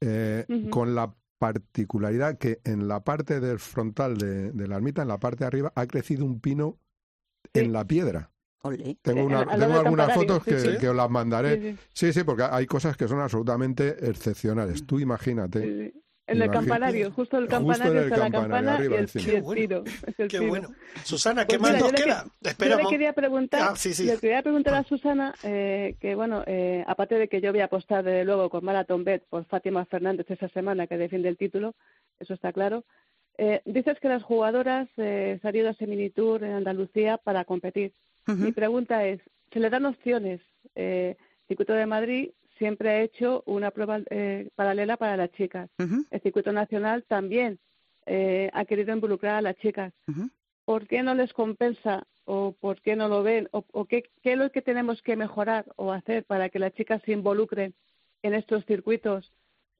[0.00, 5.08] eh, con la particularidad que en la parte del frontal de, de la ermita, en
[5.08, 6.78] la parte de arriba, ha crecido un pino
[7.54, 8.30] en la piedra.
[8.64, 8.96] Olé.
[9.02, 10.78] Tengo, Eh, una- tengo algunas fotos que, sí, sí.
[10.78, 11.56] que os las mandaré.
[11.56, 11.78] Sí, sí.
[11.92, 14.86] Sí, sí, porque hay cosas que son absolutamente excepcionales.
[14.86, 15.60] Tú imagínate.
[15.62, 15.98] Sí, sí.
[16.24, 18.98] En el campanario, justo el Justo en campanario el está la campanario, campana arriba y
[18.98, 19.20] el, el Qué
[19.60, 19.84] tiro.
[20.06, 20.46] el Qué tiro.
[20.48, 20.68] bueno.
[21.04, 22.24] Susana, ¿qué Pues más mira, nos queda?
[22.40, 24.04] que- Espera, yo le quería preguntar, Ah, sí, sí.
[24.04, 27.64] le quería preguntar a Susana eh, que bueno, eh, aparte de que yo voy a
[27.64, 31.74] apostar desde luego con Marathon Bet por Fátima Fernández esa semana que defiende el título,
[32.20, 32.84] eso está claro.
[33.38, 37.92] Eh, dices que las jugadoras eh, ido a Seminitour en Andalucía para competir.
[38.26, 39.20] Mi pregunta es,
[39.52, 40.40] ¿se le dan opciones?
[40.76, 41.16] Eh,
[41.48, 45.68] Circuito de Madrid siempre ha hecho una prueba eh, paralela para las chicas.
[45.78, 47.58] El Circuito Nacional también
[48.06, 49.92] eh, ha querido involucrar a las chicas.
[50.64, 53.48] ¿Por qué no les compensa o por qué no lo ven?
[53.50, 56.72] ¿O, o qué, qué es lo que tenemos que mejorar o hacer para que las
[56.74, 57.74] chicas se involucren
[58.22, 59.32] en estos circuitos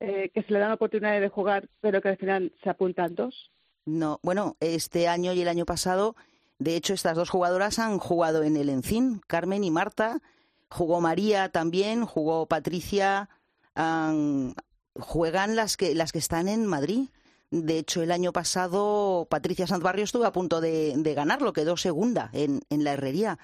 [0.03, 3.51] eh, que se le dan oportunidades de jugar, pero que al final se apuntan dos?
[3.87, 6.15] No, bueno, este año y el año pasado,
[6.59, 10.21] de hecho, estas dos jugadoras han jugado en el Encín, Carmen y Marta.
[10.69, 13.29] Jugó María también, jugó Patricia.
[13.75, 14.55] han-
[15.01, 17.09] juegan las que las que están en Madrid.
[17.51, 22.29] De hecho, el año pasado Patricia Santbarrio estuvo a punto de, de ganarlo, quedó segunda
[22.35, 23.39] en, en la herrería.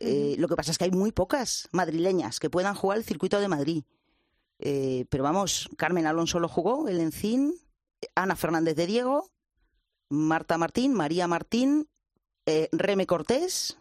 [0.00, 3.40] Eh, Lo que pasa es que hay muy pocas madrileñas que puedan jugar el circuito
[3.40, 3.84] de Madrid.
[4.64, 7.52] Eh, pero vamos, Carmen Alonso lo jugó, el Encín,
[8.14, 9.28] Ana Fernández de Diego,
[10.08, 11.88] Marta Martín, María Martín,
[12.46, 13.78] eh, Reme Cortés.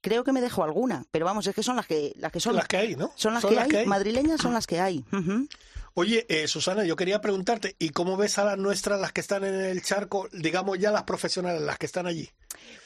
[0.00, 2.54] Creo que me dejo alguna, pero vamos, es que son las que las que son
[2.54, 3.10] Las que hay, ¿no?
[3.16, 3.86] Son las, Son que, las hay, que hay.
[3.86, 5.04] madrileñas son las que hay.
[5.12, 5.48] Ujú.
[5.94, 9.44] Oye, eh, Susana, yo quería preguntarte, ¿y cómo ves a las nuestras, las que están
[9.44, 12.28] en el charco, digamos ya las profesionales, las que están allí?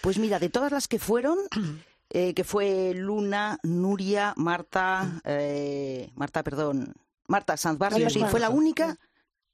[0.00, 1.38] Pues mira, de todas las que fueron,
[2.10, 6.94] eh, que fue Luna, Nuria, Marta, eh, Marta, perdón,
[7.28, 8.98] Marta Sanz Barrio, Sí, sí, fue la única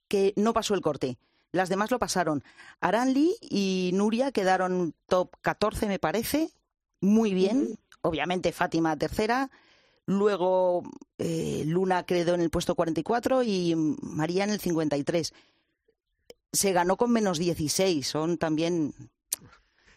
[0.08, 1.18] que no pasó el corte.
[1.52, 2.42] Las demás lo pasaron.
[2.80, 6.50] Aranli y Nuria quedaron top 14, me parece.
[7.00, 7.78] Muy bien.
[8.00, 9.50] Obviamente Fátima tercera.
[10.06, 10.82] Luego
[11.18, 15.32] eh, Luna quedó en el puesto 44 y María en el 53.
[16.52, 18.06] Se ganó con menos 16.
[18.06, 18.94] Son también.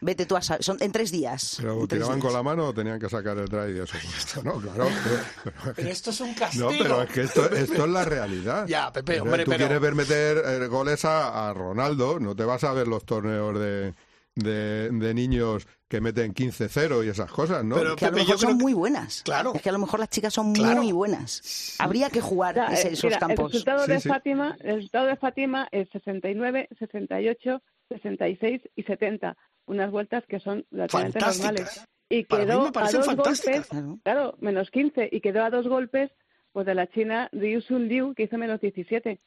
[0.00, 0.62] Vete tú a saber.
[0.62, 1.56] Son en tres días.
[1.60, 4.42] Pero en tiraban con la mano o tenían que sacar el drive y eso.
[4.44, 4.88] No, claro.
[5.44, 6.70] pero- Pero esto es un castigo.
[6.70, 8.66] No, pero es que esto, esto es la realidad.
[8.68, 12.44] Ya, Pepe, hombre, Tú pero- quieres ver meter eh, goles a, a Ronaldo, no te
[12.44, 13.94] vas a ver los torneos de,
[14.36, 17.96] de, de niños que meten 15-0 y esas cosas, ¿no?
[17.96, 19.22] que a lo mejor son muy buenas.
[19.24, 19.52] Claro.
[19.54, 20.82] Es que a lo mejor las chicas son Claro.
[20.82, 21.74] muy buenas.
[21.78, 23.46] Habría que jugar O sea, ese- eh, esos mira, campos.
[23.46, 29.36] El resultado, de Fátima, el resultado de Fátima es 69, 68, 66 y 70.
[29.66, 31.52] Unas vueltas que son relativamente Fantásticas.
[31.54, 31.84] normales.
[32.10, 33.68] Y Para mí quedó me a dos fantásticas.
[33.70, 36.10] golpes, claro, menos 15, y quedó a dos golpes
[36.52, 39.20] pues de la China Liu Sun Liu, que hizo menos 17.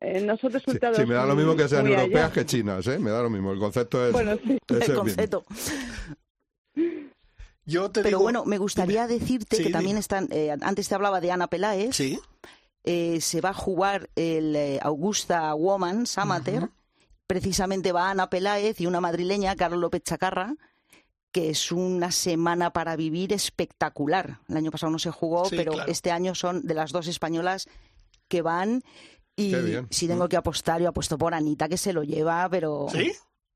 [0.00, 2.00] Eh, no son Sí, resultados sí, me da lo mismo que sean allá.
[2.00, 2.98] europeas que chinas, ¿eh?
[2.98, 3.52] Me da lo mismo.
[3.52, 4.12] El concepto es.
[4.12, 4.52] Bueno, sí.
[4.68, 4.94] es El mismo.
[5.02, 5.44] concepto.
[7.66, 10.00] Yo te Pero digo, bueno, me gustaría decirte Sí, que también dime.
[10.00, 10.28] están.
[10.30, 11.94] eh, antes te hablaba de Ana Peláez.
[11.94, 12.18] Sí.
[12.84, 16.70] Eh, se va a jugar el eh, Augusta Women's Amateur.
[17.28, 20.54] Precisamente va Ana Peláez y una madrileña, Carlos López Chacarra,
[21.30, 24.40] que es una semana para vivir espectacular.
[24.48, 25.92] El año pasado no se jugó, Sí, pero claro.
[25.92, 27.68] este año son de las dos españolas
[28.28, 28.82] que van.
[29.36, 29.54] Y
[29.90, 32.86] si tengo que apostar, yo apuesto por Anita, que se lo lleva, pero.
[32.90, 33.12] ¿Sí?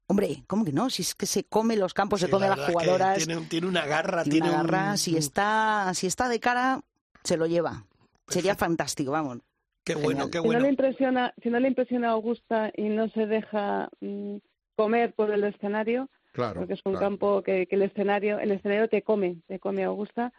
[0.06, 0.90] Hombre, ¿cómo que no?
[0.90, 2.84] Si es que se come los campos, Sí, se come la las verdad es que
[2.92, 3.24] jugadoras.
[3.26, 4.96] Tiene, tiene una garra, tiene tiene una un- garra.
[4.98, 6.82] Si está, si está de cara,
[7.24, 7.86] se lo lleva.
[8.28, 9.38] Sería fantástico, vamos.
[9.84, 10.60] Qué bueno, qué Si no bueno.
[10.60, 14.36] le impresiona, si no le impresiona a Augusta y no se deja mm,
[14.76, 16.60] comer por el escenario, Claro.
[16.60, 17.06] porque es un claro.
[17.06, 20.32] campo que, que el escenario, el escenario te come, te come Augusta.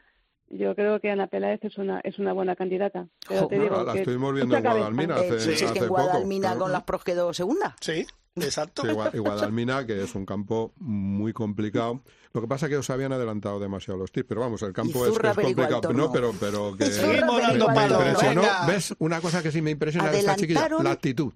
[0.49, 3.07] Yo creo que Ana Peláez es una es una buena candidata.
[3.27, 4.63] Pero te Jo, digo la que estuvimos viendo en.
[4.63, 6.01] Guadalmina hace, sí, sí, es que hace en poco.
[6.03, 6.59] Guadalmina claro.
[6.61, 7.75] con las pros quedó segunda.
[7.81, 8.83] Sí, exacto.
[8.83, 12.01] Sí, Guadalmina, que es un campo muy complicado.
[12.33, 15.05] Lo que pasa es que os habían adelantado demasiado los tips, pero vamos, el campo
[15.05, 15.93] es, que es complicado.
[15.93, 18.41] No, pero, pero que me impresionó.
[18.41, 18.65] Venga.
[18.65, 18.95] ¿Ves?
[18.99, 21.33] Una cosa que sí me impresiona de esta chiquilla, Adelantaron- la actitud.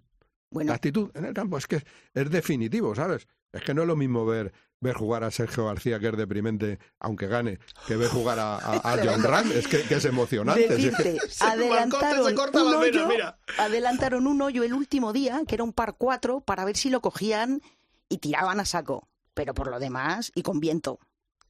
[0.50, 1.84] Bueno, La actitud en el campo es que
[2.14, 3.28] es definitivo, ¿sabes?
[3.52, 6.78] Es que no es lo mismo ver ver jugar a Sergio García, que es deprimente,
[7.00, 10.68] aunque gane, que ver jugar a, a, a John Ram, es que, que es emocionante.
[10.68, 13.40] Decirte, Se adelantaron, se corta un hoyo, mira.
[13.58, 17.02] adelantaron un hoyo el último día, que era un par 4, para ver si lo
[17.02, 17.62] cogían
[18.08, 19.08] y tiraban a saco.
[19.38, 20.98] Pero por lo demás, y con viento.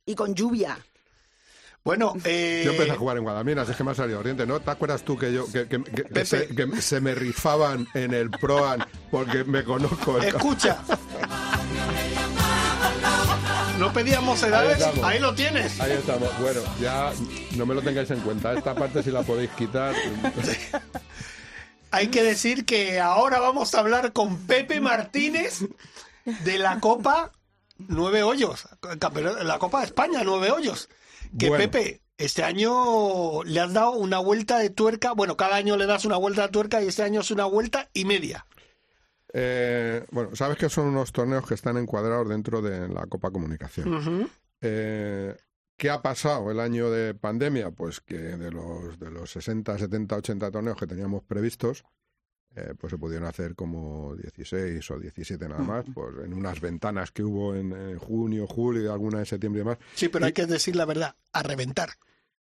[0.06, 0.78] Y con lluvia.
[1.86, 4.60] Bueno, eh, Yo empecé a jugar en Guadalminas, es que me ha salido oriente, ¿no?
[4.60, 6.26] ¿Te acuerdas tú que yo que, que- que- que Pepe.
[6.26, 10.18] se, que se me rifaban en el Proan porque me conozco?
[10.18, 10.84] el- escucha.
[13.80, 15.04] No pedíamos Ahí edades, estamos.
[15.06, 15.80] ahí lo tienes.
[15.80, 16.30] Ahí estamos.
[16.42, 17.14] Bueno, ya
[17.56, 18.52] no me lo tengáis en cuenta.
[18.54, 19.96] Esta parte si la podéis quitar.
[21.92, 25.62] Hay que decir que ahora vamos a hablar con Pepe Martínez
[26.44, 27.32] de la Copa
[27.80, 28.68] Nueve Hoyos,
[29.44, 30.90] la Copa de España Nueve Hoyos.
[31.38, 31.64] Que Bueno.
[31.66, 36.06] Pepe, este año le has dado una vuelta de tuerca, bueno, cada año le das
[36.06, 38.46] una vuelta de tuerca y este año es una vuelta y media.
[39.34, 44.30] Eh, bueno, sabes que son unos torneos que están encuadrados dentro de la Copa Comunicación.
[44.62, 45.36] Eh,
[45.76, 47.70] ¿Qué ha pasado el año de pandemia?
[47.70, 51.84] Pues que de los, de los 60, 70, 80 torneos que teníamos previstos,
[52.58, 57.12] eh, pues se pudieron hacer como 16 o 17 nada más, pues en unas ventanas
[57.12, 59.78] que hubo en, en junio, julio alguna en septiembre y demás.
[59.96, 61.90] Sí, pero hay que decir la verdad, a reventar.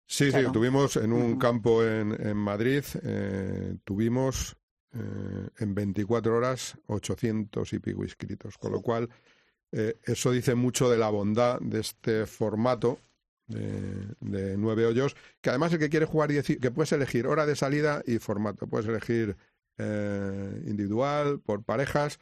[0.06, 0.46] Sí, Claro.
[0.48, 1.38] sí, tuvimos en un Ujú.
[1.38, 4.56] campo en, en Madrid, eh, tuvimos
[4.94, 9.08] eh, en 24 horas 800 y pico inscritos, con lo cual
[9.70, 12.98] eso dice mucho de la bondad de este formato
[13.48, 17.54] de, de nueve hoyos, que además el que quiere jugar, que puedes elegir hora de
[17.54, 19.36] salida y formato, puedes elegir
[19.78, 22.18] eh, individual, por parejas,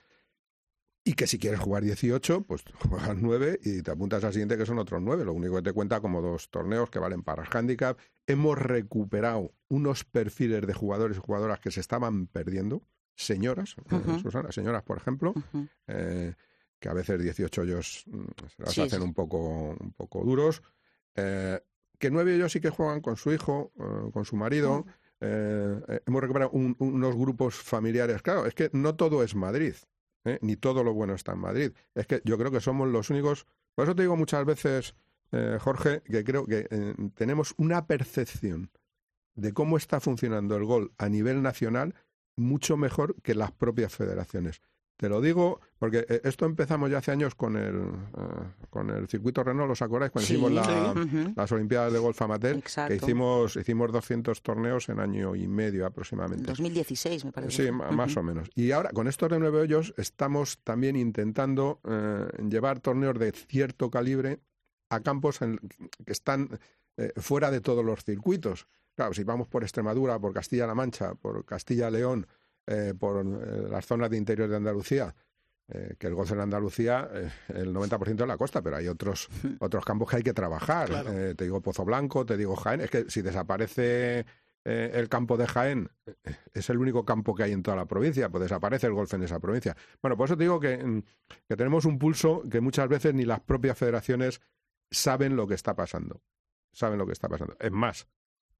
[1.04, 4.66] y que si quieres jugar 18, pues juegas 9 y te apuntas al siguiente que
[4.66, 5.24] son otros 9.
[5.24, 7.96] Lo único que te cuenta como dos torneos que valen para el handicap.
[8.26, 12.82] Hemos recuperado unos perfiles de jugadores y jugadoras que se estaban perdiendo.
[13.14, 14.18] Señoras, eh.
[14.20, 15.32] Susana, señoras, por ejemplo,
[15.86, 16.34] eh,
[16.78, 19.04] que a veces 18 hoyos mm, se las Sí, hacen sí.
[19.06, 20.60] un poco, un poco duros.
[21.14, 21.58] Eh,
[21.98, 24.84] que nueve ellos sí que juegan con su hijo, eh, con su marido.
[25.20, 28.22] Eh, hemos recuperado un- unos grupos familiares.
[28.22, 29.74] Claro, es que no todo es Madrid,
[30.24, 30.38] ¿eh?
[30.42, 31.72] ni todo lo bueno está en Madrid.
[31.94, 33.46] Es que yo creo que somos los únicos.
[33.74, 34.94] Por eso te digo muchas veces,
[35.32, 38.70] eh, Jorge, que creo que eh, tenemos una percepción
[39.34, 41.94] de cómo está funcionando el gol a nivel nacional
[42.36, 44.60] mucho mejor que las propias federaciones.
[44.96, 49.06] Te lo digo porque eh, esto empezamos ya hace años con el, eh, con el
[49.08, 50.10] circuito Renault, ¿os acordáis?
[50.10, 50.94] Cuando Sí, hicimos la-
[51.36, 52.88] las Olimpiadas de Golf Amateur, Exacto.
[52.88, 56.46] que hicimos, hicimos 200 torneos en año y medio aproximadamente.
[56.46, 57.66] 2016, me parece.
[57.66, 58.48] Sí, más o menos.
[58.54, 63.90] Y ahora, con estos de nueve hoyos, estamos también intentando eh, llevar torneos de cierto
[63.90, 64.40] calibre
[64.88, 65.58] a campos en-
[66.06, 66.58] que están
[66.96, 68.66] eh, fuera de todos los circuitos.
[68.94, 72.26] Claro, si vamos por Extremadura, por Castilla-La Mancha, por Castilla-León,
[72.66, 75.14] eh, por eh, las zonas de interior de Andalucía,
[75.68, 79.28] eh, que el golf en Andalucía, eh, el 90% es la costa, pero hay otros,
[79.58, 80.88] otros campos que hay que trabajar.
[80.88, 81.10] Claro.
[81.12, 82.82] Eh, te digo Pozo Blanco, te digo Jaén.
[82.82, 84.24] Es que si desaparece
[84.68, 85.88] el campo de Jaén,
[86.52, 89.22] es el único campo que hay en toda la provincia, pues desaparece el golf en
[89.22, 89.76] esa provincia.
[90.02, 91.02] Bueno, por eso te digo que, mm,
[91.48, 94.40] que tenemos un pulso que muchas veces ni las propias federaciones
[94.90, 96.20] saben lo que está pasando.
[96.72, 97.56] Saben lo que está pasando.
[97.60, 98.08] Es más,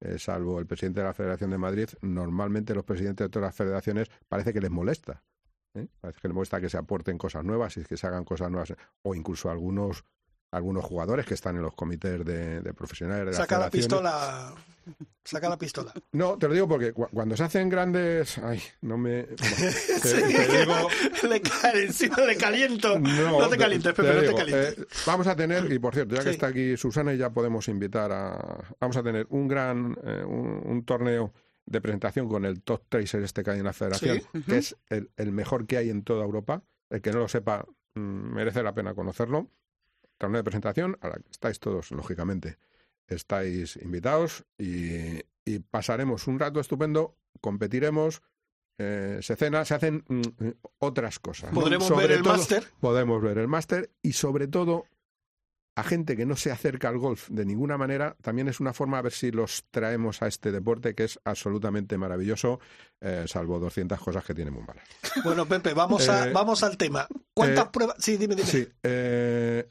[0.01, 3.57] eh, salvo el presidente de la Federación de Madrid, normalmente los presidentes de todas las
[3.57, 5.23] federaciones parece que les molesta.
[5.75, 5.89] ¿eh?
[6.01, 8.75] Parece que les molesta que se aporten cosas nuevas y que se hagan cosas nuevas.
[9.03, 10.05] O incluso algunos
[10.53, 14.55] algunos jugadores que están en los comités de, de profesionales de Saca la pistola.
[15.25, 15.93] Saca la pistola.
[16.13, 18.39] No, te lo digo porque cu- cuando se hacen grandes...
[18.39, 19.25] Ay, no me...
[19.25, 20.23] Te, Sí.
[20.23, 20.89] te digo...
[21.29, 21.89] Le cae
[22.27, 22.97] le caliento.
[22.99, 24.79] No, No, te calientes, Pepe, no te calientes.
[24.79, 26.35] eh, vamos a tener, y por cierto, ya que Sí.
[26.35, 28.65] está aquí Susana, y ya podemos invitar a.
[28.81, 29.99] Vamos a tener un gran.
[30.05, 31.33] eh, un, un torneo
[31.67, 34.43] de presentación con el top tracer este que hay en la federación, Sí.
[34.47, 36.63] que es el, el mejor que hay en toda Europa.
[36.89, 37.67] El que no lo sepa,
[37.97, 39.51] mm, merece la pena conocerlo.
[40.19, 42.59] Torneo de presentación, a la que estáis todos, lógicamente,
[43.07, 48.23] estáis invitados y, y pasaremos un rato estupendo, competiremos.
[48.79, 50.21] eh, se cena, se hacen mm,
[50.79, 51.51] otras cosas.
[51.53, 52.65] ¿Podremos ver el máster?
[52.81, 54.85] podemos ver el máster y sobre todo
[55.79, 58.97] a gente que no se acerca al golf de ninguna manera, también es una forma
[58.99, 62.61] a ver si los traemos a este deporte que es absolutamente maravilloso,
[63.03, 64.85] eh, salvo 200 cosas que tiene muy malas.
[65.23, 67.07] Bueno, Pepe, vamos, a, Eh, vamos al tema.
[67.35, 67.97] ¿Cuántas eh, pruebas?
[67.99, 68.49] Sí, dime, dime.
[68.49, 69.69] Sí, eh,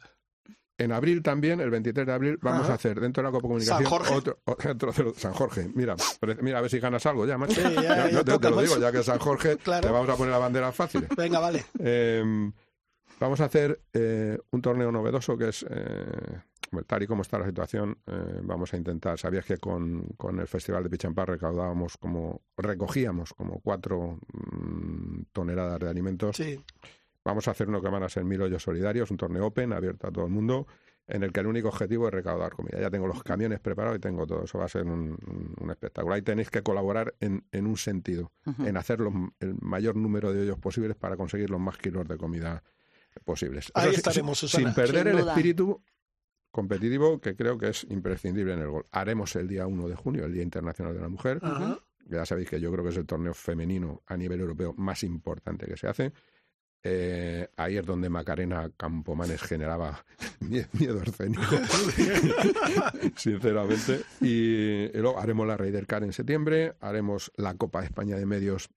[0.77, 2.73] en abril también, el 23 de abril, vamos Ajá.
[2.73, 4.13] a hacer dentro de la Copa Comunicación San Jorge.
[4.13, 5.69] otro, otro San Jorge.
[5.73, 5.95] Mira,
[6.41, 7.53] mira a ver si ganas algo ya, macho.
[7.53, 9.87] Sí, ya, ya no, te, lo digo, ya que San Jorge, Claro.
[9.87, 11.07] te vamos a poner la bandera fácil.
[11.15, 11.65] Venga, vale.
[11.79, 12.51] Eh,
[13.19, 16.41] vamos a hacer eh, un torneo novedoso que es, eh,
[16.85, 20.47] tal y como está la situación, eh, vamos a intentar, sabías que con, con el
[20.47, 26.59] Festival de Pichampar recaudábamos como, recogíamos como cuatro mm, toneladas de alimentos, Sí.
[27.25, 30.07] Vamos a hacer uno que van a ser mil hoyos solidarios, un torneo open, abierto
[30.07, 30.67] a todo el mundo,
[31.07, 32.79] en el que el único objetivo es recaudar comida.
[32.79, 34.43] Ya tengo los camiones preparados y tengo todo.
[34.43, 35.17] Eso va a ser un,
[35.69, 36.13] espectáculo.
[36.15, 40.41] Ahí tenéis que colaborar en, en un sentido, en hacer los- el mayor número de
[40.41, 42.63] hoyos posibles para conseguir los más kilos de comida
[43.23, 43.71] posibles.
[43.73, 44.67] Ahí sí, estaremos, sin- Susana.
[44.69, 45.81] Sin perder Sin el espíritu
[46.51, 48.85] competitivo que creo que es imprescindible en el gol.
[48.91, 51.39] Haremos el día 1 de junio, el Día Internacional de la Mujer.
[51.41, 51.79] Ajá.
[52.07, 55.65] Ya sabéis que yo creo que es el torneo femenino a nivel europeo más importante
[55.65, 56.13] que se hace.
[56.87, 60.05] Eh, ahí es donde Macarena Campomanes generaba
[60.39, 61.41] mie- miedo escénico,
[63.15, 64.01] sinceramente.
[64.21, 68.69] Y, luego haremos la Raider Car en septiembre, haremos la Copa de España de Medios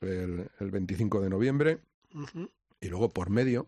[0.00, 1.78] el, el 25 de noviembre
[2.80, 3.66] y luego por medio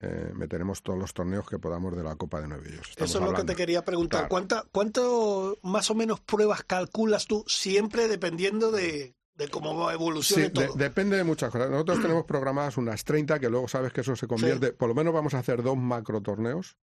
[0.00, 3.32] eh, meteremos todos los torneos que podamos de la Copa de Nueve Eso es lo
[3.32, 4.20] que te quería preguntar.
[4.22, 4.28] Claro.
[4.28, 10.48] ¿Cuánta, ¿Cuánto más o menos pruebas calculas tú siempre dependiendo de, de cómo evolucione Sí,
[10.48, 10.76] de- todo?
[10.76, 11.70] depende de muchas cosas.
[11.70, 14.72] Nosotros tenemos programadas unas 30 que luego sabes que eso se convierte.
[14.72, 16.76] Por lo menos vamos a hacer dos macro torneos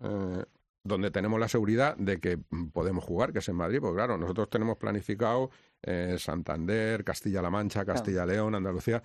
[0.00, 0.44] eh,
[0.84, 3.80] donde tenemos la seguridad de que mm, podemos jugar, que es en Madrid.
[3.80, 5.50] Porque claro, nosotros tenemos planificado
[5.82, 9.02] eh, Santander, Castilla-La Mancha, Castilla-León, Andalucía.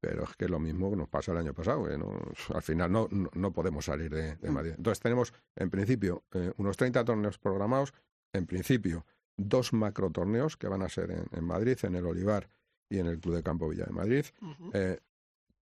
[0.00, 1.84] Pero es que lo mismo que nos pasó el año pasado.
[1.88, 2.20] que no-
[2.54, 4.74] al final no, no, no podemos salir de, de Madrid.
[4.76, 7.92] Entonces tenemos, en principio, eh, unos 30 torneos programados.
[8.32, 9.06] En principio,
[9.36, 12.48] dos macro torneos que van a ser en, en Madrid, en el Olivar
[12.88, 14.24] y en el Club de Campo Villa de Madrid.
[14.72, 15.00] Eh,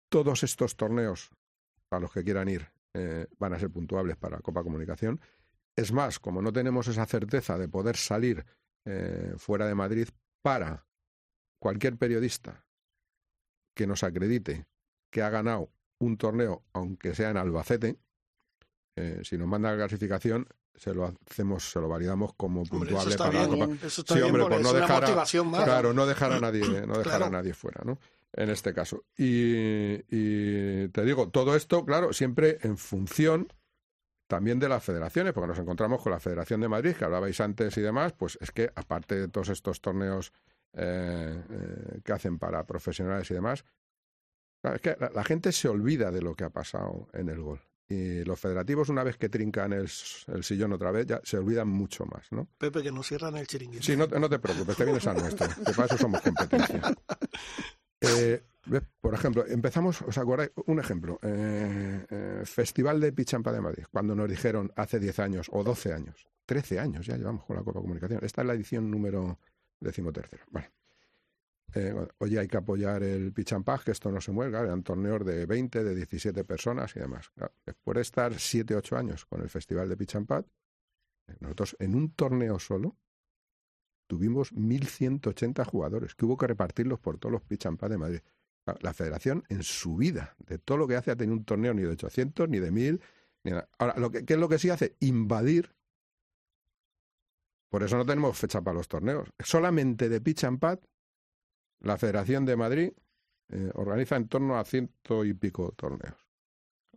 [0.10, 1.32] todos estos torneos,
[1.88, 5.22] para los que quieran ir, eh, van a ser puntuables para Copa Comunicación.
[5.76, 8.46] Es más, como no tenemos esa certeza de poder salir
[8.86, 10.10] eh, fuera de Madrid,
[10.42, 10.86] para
[11.60, 12.66] cualquier periodista
[13.74, 14.66] que nos acredite
[15.10, 17.98] que ha ganado un torneo, aunque sea en Albacete,
[18.96, 23.32] eh, si nos manda la clasificación, se lo hacemos, se lo validamos como puntuable para
[23.32, 23.50] la bien.
[23.52, 23.66] Copa.
[23.68, 23.80] bien.
[23.84, 25.64] Eso está Sí, bien, hombre, porque por no dejar a- más.
[25.64, 27.26] Claro, no dejar a nadie, no dejar Claro.
[27.26, 28.00] a nadie fuera, ¿no?
[28.34, 29.04] En este caso.
[29.18, 33.52] Y, y te digo, todo esto, claro, siempre en función
[34.28, 37.76] también de las federaciones, porque nos encontramos con la Federación de Madrid, que hablabais antes
[37.78, 40.32] y demás, pues es que aparte de todos estos torneos
[40.74, 43.66] eh, eh, que hacen para profesionales y demás,
[44.62, 47.42] claro, es que la, la gente se olvida de lo que ha pasado en el
[47.42, 47.60] gol.
[47.92, 49.89] Y los federativos, una vez que trincan el,
[50.28, 52.48] el sillón otra vez, ya se olvidan mucho más, ¿no?
[52.58, 53.84] Pepe, que nos cierran el chiringuito.
[53.84, 56.82] Sí, no, no te preocupes, te vienes al nuestro, que para eso somos competencia.
[58.04, 58.42] Eh,
[59.00, 60.50] por ejemplo, empezamos, ¿os acordáis?
[60.66, 65.48] Un ejemplo, eh, eh, Festival de Pichampa de Madrid, cuando nos dijeron hace 10 años
[65.52, 68.20] o 12 años, 13 años ya llevamos con la Copa Comunicación.
[68.24, 69.38] Esta es la edición número
[69.80, 70.44] decimotercera.
[70.50, 70.72] Vale.
[71.74, 75.26] Eh, oye, hay que apoyar el Pichampaj, que esto no se mueve, claro, eran torneos
[75.26, 77.30] de 20, de 17 personas y demás.
[77.30, 80.46] Claro, después de estar 7, 8 años con el Festival de Pichampad,
[81.40, 82.98] nosotros en un torneo solo
[84.08, 88.20] tuvimos 1.180 jugadores, que hubo que repartirlos por todos los pad de Madrid.
[88.82, 91.82] La federación en su vida, de todo lo que hace, ha tenido un torneo ni
[91.82, 93.02] de 800, ni de 1.000.
[93.44, 93.70] Ni nada.
[93.80, 94.98] Ahora, lo que, ¿qué es lo que sí hace?
[95.00, 95.74] Invadir.
[97.70, 99.30] Por eso no tenemos fecha para los torneos.
[99.40, 100.80] Solamente de pitch and pad,
[101.82, 102.92] la Federación de Madrid
[103.50, 106.16] eh, organiza en torno a ciento y pico torneos.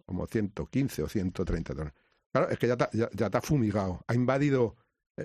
[0.06, 1.96] Como 115 o 130 torneos.
[2.32, 4.04] Claro, es que ya ha- ya, ha fumigado.
[4.06, 4.76] Ha invadido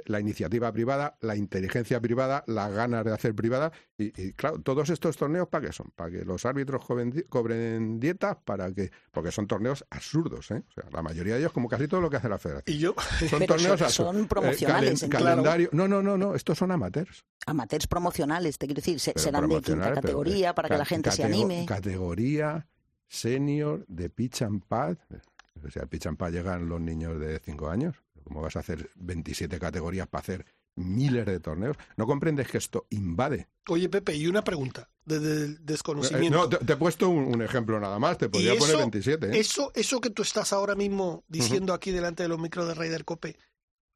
[0.05, 3.71] la iniciativa privada, la inteligencia privada, las ganas de hacer privada.
[3.97, 5.91] Y, y, claro, todos estos torneos, ¿para qué son?
[5.95, 8.91] Para que los árbitros cobren, di- cobren dietas, para que.
[9.11, 10.63] Porque son torneos absurdos, ¿eh?
[10.69, 12.75] O sea, la mayoría de ellos, como casi todo lo que hace la federación.
[12.75, 12.93] Y yo,
[13.29, 14.15] Son Pero torneos son- absurdos.
[14.15, 15.17] son promocionales, calen- entiendo.
[15.25, 15.69] calendario.
[15.73, 16.35] No, no, no, no.
[16.35, 17.25] Estos son amateurs.
[17.47, 20.85] Amateurs promocionales, te quiero decir, se, Pero serán de quinta pero, categoría para que la
[20.85, 21.65] gente se anime.
[21.67, 22.67] Categoría
[23.07, 24.97] senior de pitch and pad.
[25.65, 27.95] O sea, el pitch and pad llegan los niños de 5 años.
[28.30, 31.75] ¿Cómo vas a hacer 27 categorías para hacer miles de torneos?
[31.97, 33.49] ¿No comprendes que esto invade?
[33.67, 36.38] oye, Pepe, y una pregunta desde el Eh, desconocimiento.
[36.38, 38.17] no, te, te he puesto un, un ejemplo nada más.
[38.17, 39.27] Te podría poner eso- 27.
[39.36, 39.39] ¿eh?
[39.39, 43.03] Eso, eso que tú estás ahora mismo diciendo aquí delante de los micros de Raider
[43.05, 43.36] Cope,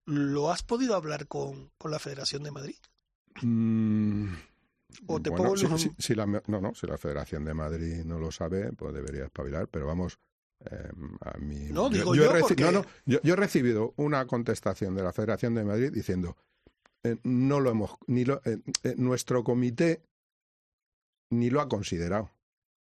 [0.06, 2.76] ¿lo has podido hablar con, con la Federación de Madrid?
[3.42, 4.34] Mm,
[5.08, 7.54] O te bueno, pongo si, los- si- si la, no, no, si la Federación de
[7.54, 10.20] Madrid no lo sabe, pues debería espabilar, pero vamos,
[10.72, 10.90] eh,
[11.22, 11.70] a mí...
[11.72, 15.64] No, digo yo porque- no, no, yo, he recibido una contestación de la Federación de
[15.64, 16.38] Madrid diciendo,
[17.04, 20.04] eh, no lo hemos, ni lo, eh, eh, nuestro comité
[21.32, 22.32] ni lo ha considerado.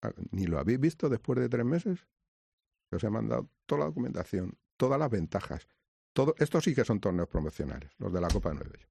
[0.02, 2.06] Ah, ¿Ni lo habéis visto después de tres meses?
[2.92, 5.66] Os he mandado toda la documentación, todas las ventajas.
[6.12, 8.90] Todo, estos sí que son torneos promocionales, los de la Copa de Nueva York.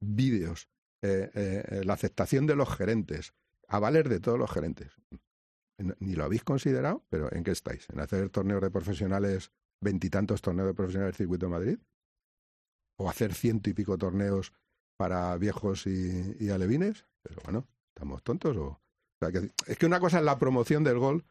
[0.00, 0.68] Vídeos,
[1.00, 3.32] la aceptación de los gerentes,
[3.68, 4.92] avales de todos los gerentes.
[6.00, 7.86] Ni lo habéis considerado, pero ¿en qué estáis?
[7.92, 11.78] ¿En hacer torneos de profesionales, veintitantos torneos de profesionales del Circuito de Madrid?
[12.96, 14.52] ¿O hacer ciento y pico torneos
[14.96, 17.04] para viejos y, y alevines?
[17.22, 18.64] Pero bueno, ¿estamos tontos o...?
[18.66, 18.80] o
[19.20, 21.24] sea, que- es que una cosa es la promoción del gol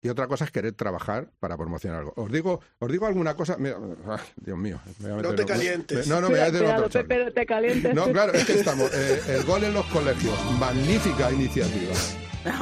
[0.00, 2.12] y otra cosa es querer trabajar para promocionar algo.
[2.16, 3.56] Os digo, os digo alguna cosa.
[3.58, 3.76] Mira,
[4.06, 4.80] ay, Dios mío.
[5.00, 6.06] me voy a No te en- calientes.
[6.08, 7.08] No, no, me voy a meter en Cuidado, otro charco.
[7.08, 7.94] Pepe, no te calientes.
[7.94, 8.92] No, claro, es que estamos.
[8.94, 10.34] eh, el gol en los colegios.
[10.58, 11.94] Magnífica iniciativa.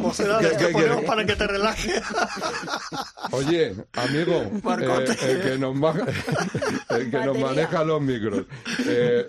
[0.01, 2.03] Mocedades ¿Qué- que qué ponemos para que te relajes.
[3.33, 4.33] Oye, amigo,
[4.81, 5.95] eh, el que nos, ma-
[6.91, 7.47] el que nos Batería.
[7.47, 8.47] maneja los micros.
[8.87, 9.27] eh,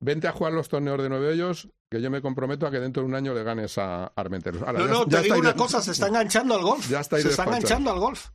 [0.00, 3.02] vente a jugar los torneos de nueve hoyos, que yo me comprometo a que dentro
[3.02, 4.62] de un año le ganes a Armenteros.
[4.62, 6.88] Ahora, No, ya- no, ya te digo una de- cosa, se está enganchando al golf.
[6.88, 8.28] Ya estáis se está enganchando al golf.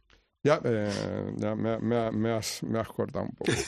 [0.44, 3.52] Ya, eh, ya me, me- me has, me has cortado un poco.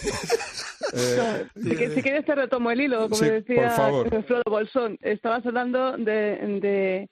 [0.93, 4.43] Eh, Si, que- si quieres te retomo el hilo, como Sí, decía por favor.
[4.49, 4.97] Bolsón.
[5.01, 7.09] Estabas hablando de, de,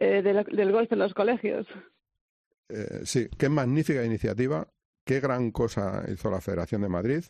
[0.00, 1.66] eh, de la- del golf en los colegios.
[2.68, 4.66] Eh, sí, qué magnífica iniciativa,
[5.04, 7.24] qué gran cosa hizo la Federación de Madrid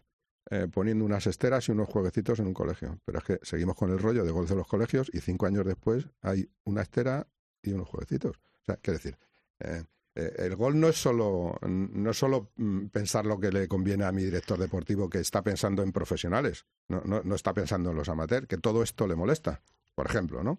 [0.50, 2.98] eh, poniendo unas esteras y unos jueguecitos en un colegio.
[3.04, 5.64] Pero es que seguimos con el rollo de golf de los colegios y cinco años
[5.66, 7.26] después hay una estera
[7.62, 8.38] y unos jueguecitos.
[8.38, 9.16] O sea, quiero decir,
[9.60, 13.68] eh, eh, el golf no es solo no es solo mm, pensar lo que le
[13.68, 17.90] conviene a mi director deportivo que está pensando en profesionales, no, no, no está pensando
[17.90, 19.60] en los amateurs, que todo esto le molesta,
[19.94, 20.58] por ejemplo, ¿no?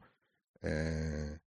[0.61, 1.37] Eh,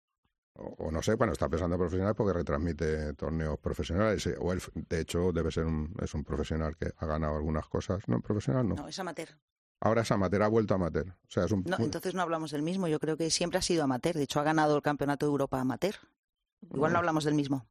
[0.55, 4.27] o, o no sé, bueno, está pensando en profesional porque retransmite torneos profesionales.
[4.27, 7.67] eh, O él, de hecho, debe ser un, es un profesional que ha ganado algunas
[7.69, 8.03] cosas.
[8.07, 8.75] No, profesional no.
[8.75, 9.29] No, es amateur.
[9.81, 11.09] Ahora es amateur, ha vuelto amateur.
[11.09, 11.65] O sea, es un.
[11.65, 12.87] No, entonces no hablamos del mismo.
[12.87, 14.15] Yo creo que siempre ha sido amateur.
[14.15, 15.95] De hecho, ha ganado el Campeonato de Europa amateur.
[16.73, 17.67] Igual no hablamos del mismo.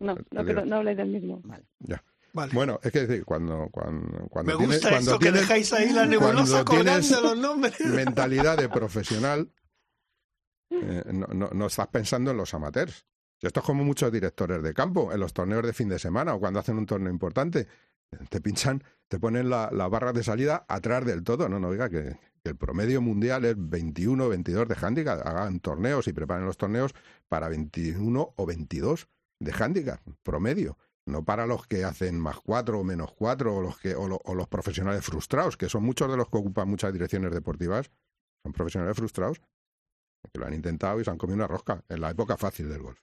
[0.00, 1.42] No, no, pero no habláis del mismo.
[1.80, 2.02] Ya.
[2.32, 2.52] Vale.
[2.54, 5.72] Bueno, es que decir, cuando, cuando, cuando Me tienes- gusta cuando esto que tienes dejáis
[5.72, 7.80] ahí la nebulosa cuando tienes colgando los nombres.
[7.86, 9.50] mentalidad de profesional,
[10.70, 13.06] eh, no, no, no estás pensando en los amateurs.
[13.40, 16.40] Esto es como muchos directores de campo, en los torneos de fin de semana o
[16.40, 17.66] cuando hacen un torneo importante.
[18.30, 21.48] Te pinchan, te ponen la- las barras de salida atrás del todo.
[21.48, 25.26] No, no, oiga, que, el promedio mundial es 21, 22 de handicap.
[25.26, 26.94] Hagan torneos y preparen los torneos
[27.28, 29.08] para 21 o 22
[29.40, 30.78] de handicap, promedio.
[31.06, 34.34] No para los que hacen más cuatro o menos cuatro o los, que, o, o
[34.34, 37.90] los profesionales frustrados, que son muchos de los que ocupan muchas direcciones deportivas.
[38.42, 39.40] Son profesionales frustrados
[40.32, 42.82] que lo han intentado y se han comido una rosca en la época fácil del
[42.82, 43.00] golf.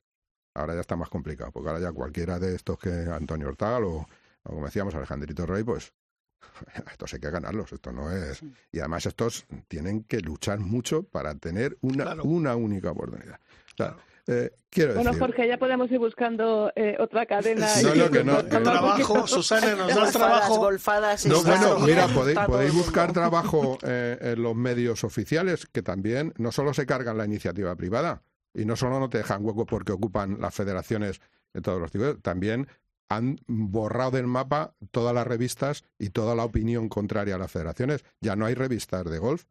[0.54, 3.96] Ahora ya está más complicado, porque ahora ya cualquiera de estos que Antonio Hortal o,
[4.44, 5.94] o como decíamos, Alejandrito Rey, pues
[6.92, 8.42] estos hay que ganarlos, esto no es...
[8.72, 12.24] Y además estos tienen que luchar mucho para tener una, Claro.
[12.24, 13.40] una única oportunidad.
[13.74, 13.98] O sea,
[14.28, 15.22] eh, quiero Bueno, decir...
[15.26, 17.68] Jorge, ya podemos ir buscando eh, otra cadena.
[17.84, 20.58] No, y- no, que no, Trabajo, Susana, nos das Golfadas, trabajo.
[20.58, 21.26] golfadas.
[21.26, 26.34] No, está- bueno, mira, podéis, podéis buscar trabajo eh, en los medios oficiales que también
[26.38, 28.24] no solo se cargan la iniciativa privada
[28.54, 31.20] y no solo no te dejan hueco porque ocupan las federaciones
[31.54, 32.68] de todos los tipos, también
[33.08, 38.04] han borrado del mapa todas las revistas y toda la opinión contraria a las federaciones.
[38.20, 39.44] Ya no hay revistas de golf,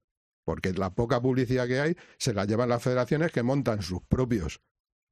[0.44, 4.60] porque la poca publicidad que hay se la llevan las federaciones que montan sus propios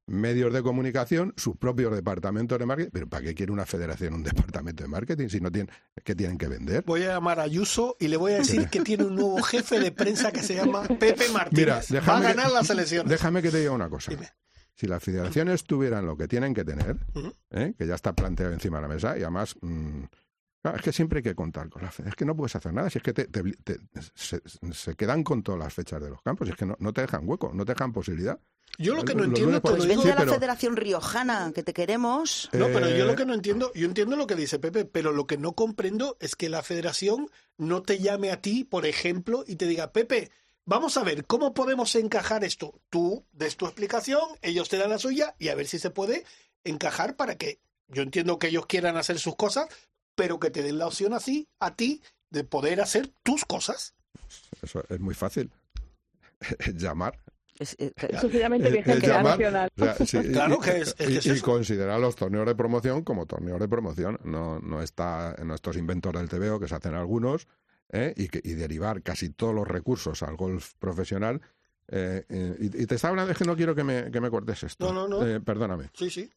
[0.07, 2.91] medios de comunicación, sus propios departamentos de marketing.
[2.93, 5.73] Pero ¿para qué quiere una federación un departamento de marketing si no tienen,
[6.05, 6.85] que tienen que vender?
[6.87, 9.79] Voy a llamar a Ayuso y le voy a decir que tiene un nuevo jefe
[9.81, 11.91] de prensa que se llama Pepe Martínez.
[11.91, 13.11] Mira, Va a ganar que, las elecciones.
[13.11, 14.11] déjame que te diga una cosa.
[14.11, 14.29] Dime.
[14.75, 16.97] Si las federaciones tuvieran lo que tienen que tener.
[17.51, 17.75] ¿eh?
[17.79, 20.03] que ya está planteado encima de la mesa, y además, mm,
[20.63, 22.13] claro, es que siempre hay que contar con las federaciones.
[22.13, 23.79] Es que no puedes hacer nada, si es que te, te- te-
[24.15, 24.41] se,
[24.73, 27.01] se quedan con todas las fechas de los campos, si es que no, no te
[27.03, 28.39] dejan hueco, no te dejan posibilidad.
[28.79, 32.49] Yo lo que no entiendo, Pues Sí, a la Federación Riojana, que te queremos.
[32.55, 35.13] No, pero yo lo Eh, que no entiendo, yo entiendo lo que dice Pepe, pero
[35.13, 39.45] lo que no comprendo es que la federación no te llame a ti, por ejemplo,
[39.47, 40.31] y te diga, Pepe,
[40.65, 42.81] vamos a ver cómo podemos encajar esto.
[42.89, 46.25] Tú des tu explicación, ellos te dan la suya y a ver si se puede
[46.65, 49.67] encajar para que yo entiendo que ellos quieran hacer sus cosas,
[50.15, 53.95] pero que te den la opción así a ti de poder hacer tus cosas.
[54.63, 55.51] Eso es muy fácil.
[56.75, 57.19] Llamar.
[57.59, 59.71] Es- eh, Suficientemente Es- bien es gestionado llamar, nacional.
[59.79, 61.45] o sea, sí, Claro y- que es- es y, eso.
[61.45, 64.19] considerar los torneos de promoción como torneos de promoción.
[64.25, 67.47] No, no está en estos inventos del TVO que se hacen algunos
[67.91, 68.15] ¿eh?
[68.17, 71.41] y, que, y derivar casi todos los recursos al golf profesional.
[71.89, 74.31] eh, eh, y, y te estaba hablando, es que no quiero que me, que me
[74.31, 74.91] cortes esto.
[74.93, 75.27] No, no, no.
[75.27, 75.91] Eh, perdóname.
[75.95, 76.31] Sí, sí.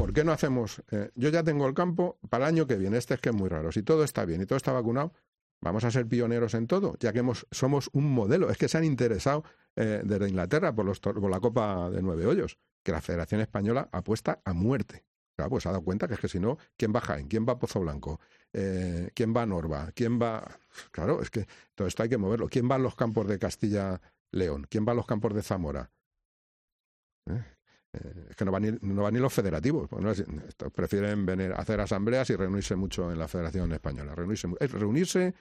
[0.00, 0.82] ¿Por qué no hacemos?
[0.92, 2.96] eh, yo ya tengo el campo para el año que viene.
[2.96, 3.70] Este es que es muy raro.
[3.70, 5.12] Si todo está bien y todo está vacunado,
[5.60, 8.48] vamos a ser pioneros en todo, ya que hemos, somos un modelo.
[8.48, 9.44] Es que se han interesado
[9.76, 13.90] eh, desde Inglaterra por, los, por la Copa de Nueve Hoyos, que la Federación Española
[13.92, 15.04] apuesta a muerte.
[15.36, 17.28] Claro, pues ha dado cuenta que es que si no, ¿quién va a Jaén?
[17.28, 18.20] ¿Quién va a Pozo Blanco?
[18.54, 19.92] Eh, ¿Quién va a Norba?
[19.94, 20.48] ¿Quién va...?
[20.92, 22.48] Claro, es que todo esto hay que moverlo.
[22.48, 24.66] ¿Quién va a los campos de Castilla-León?
[24.70, 25.90] ¿Quién va a los campos de Zamora?
[27.92, 28.26] ¿Eh?
[28.30, 29.88] Es que no van, ni, no van ni los federativos.
[30.16, 30.24] es-
[30.74, 34.14] prefieren venir a hacer asambleas y reunirse mucho en la Federación Española.
[34.14, 35.34] Reunirse, es reunirse,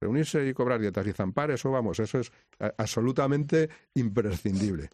[0.00, 4.90] reunirse y cobrar dietas y zampar, eso vamos, eso es a- absolutamente imprescindible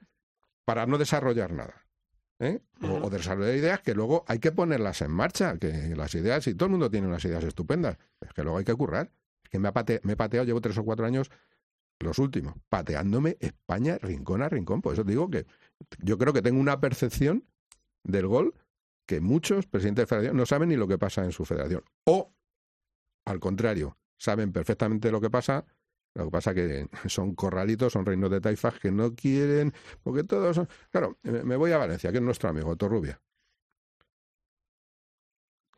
[0.65, 1.85] para no desarrollar nada.
[2.41, 2.61] ¿eh?
[2.83, 6.55] o, o desarrollar ideas que luego hay que ponerlas en marcha, que las ideas, y
[6.55, 9.11] todo el mundo tiene unas ideas estupendas, es que luego hay que currar.
[9.43, 11.31] Es que me, ha pate- me he pateado, llevo tres o cuatro años,
[12.01, 14.81] los últimos, pateándome España rincón a rincón.
[14.83, 15.47] Por eso te digo que
[15.99, 17.45] yo creo que tengo una percepción
[18.05, 18.55] del gol
[19.07, 21.83] que muchos presidentes de federación no saben ni lo que pasa en su federación.
[22.05, 22.35] O,
[23.25, 25.65] al contrario, saben perfectamente lo que pasa,
[26.15, 29.73] lo que pasa que son corralitos, son reinos de taifas que no quieren,
[30.03, 30.69] porque todos son...
[30.91, 33.21] Claro, me voy a Valencia, que es nuestro amigo, Torrubia.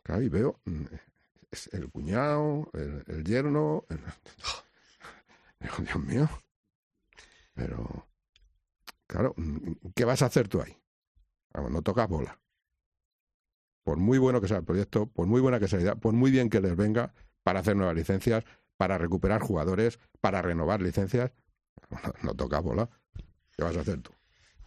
[0.02, 0.84] Claro, y veo mm,
[1.50, 3.84] es el cuñado, el, yerno...
[5.78, 6.28] Dios mío.
[7.54, 8.06] Pero,
[9.10, 10.76] claro, mm, ¿qué vas a hacer tú ahí?
[11.52, 12.38] Vamos, no tocas bola.
[13.82, 16.12] Por muy bueno que sea el proyecto, por muy buena que sea la idea, por
[16.12, 18.44] muy bien que les venga para hacer nuevas licencias,
[18.76, 21.32] para recuperar jugadores, para renovar licencias,
[21.88, 22.88] no, no tocas bola.
[23.56, 24.12] ¿Qué vas a hacer tú?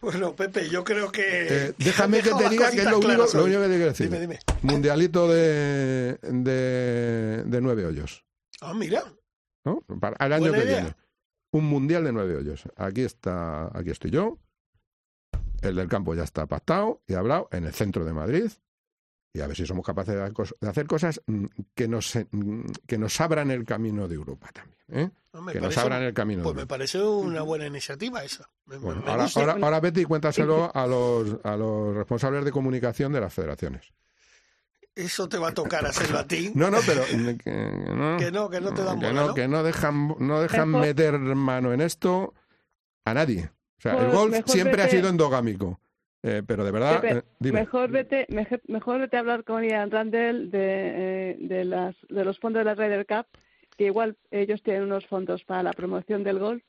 [0.00, 1.22] Bueno, Pepe, yo creo que.
[1.68, 4.06] Eh, déjame que te diga que es lo único, lo único que te quiero decir.
[4.10, 4.38] Dime, dime.
[4.60, 8.24] Mundialito de, de, de nueve hoyos.
[8.60, 9.02] Ah, mira.
[9.64, 9.80] ¿no?
[9.98, 10.80] Para el año Buena que idea.
[10.80, 10.96] viene.
[11.54, 12.64] Un mundial de nueve hoyos.
[12.76, 14.38] Aquí está, aquí estoy yo.
[15.62, 18.50] El del campo ya está pactado y hablado en el centro de Madrid.
[19.32, 21.44] Y a ver si somos capaces de, hacer cosas mm,
[21.76, 24.78] que nos, eh, mm, que nos abran el camino de Europa también.
[24.88, 25.10] ¿eh?
[25.32, 26.74] No, me que nos abran el camino Pues de me Europa.
[26.74, 28.50] parece una buena iniciativa esa.
[28.66, 32.44] Me- me- Bueno, me ahora, ahora, ahora vete y cuéntaselo a los, a los responsables
[32.44, 33.92] de comunicación de las federaciones.
[34.96, 36.52] Eso te va a tocar hacerlo a ti.
[36.54, 37.16] No, no, pero que,
[37.92, 39.34] no, Que no, que no te dan que bola, no, ¿no?
[39.34, 42.32] que no dejan, no dejan Mejor- meter mano en esto
[43.04, 43.50] a nadie.
[43.78, 45.80] O sea, el golf siempre ha sido endogámico.
[46.22, 47.60] Eh, pero de verdad, Pepe, eh, dime.
[47.60, 48.26] mejor vete
[48.68, 52.64] mejor vete a hablar con Ian Randall de, eh, de las de los fondos de
[52.64, 53.26] la Ryder Cup
[53.76, 56.62] que igual ellos tienen unos fondos para la promoción del golf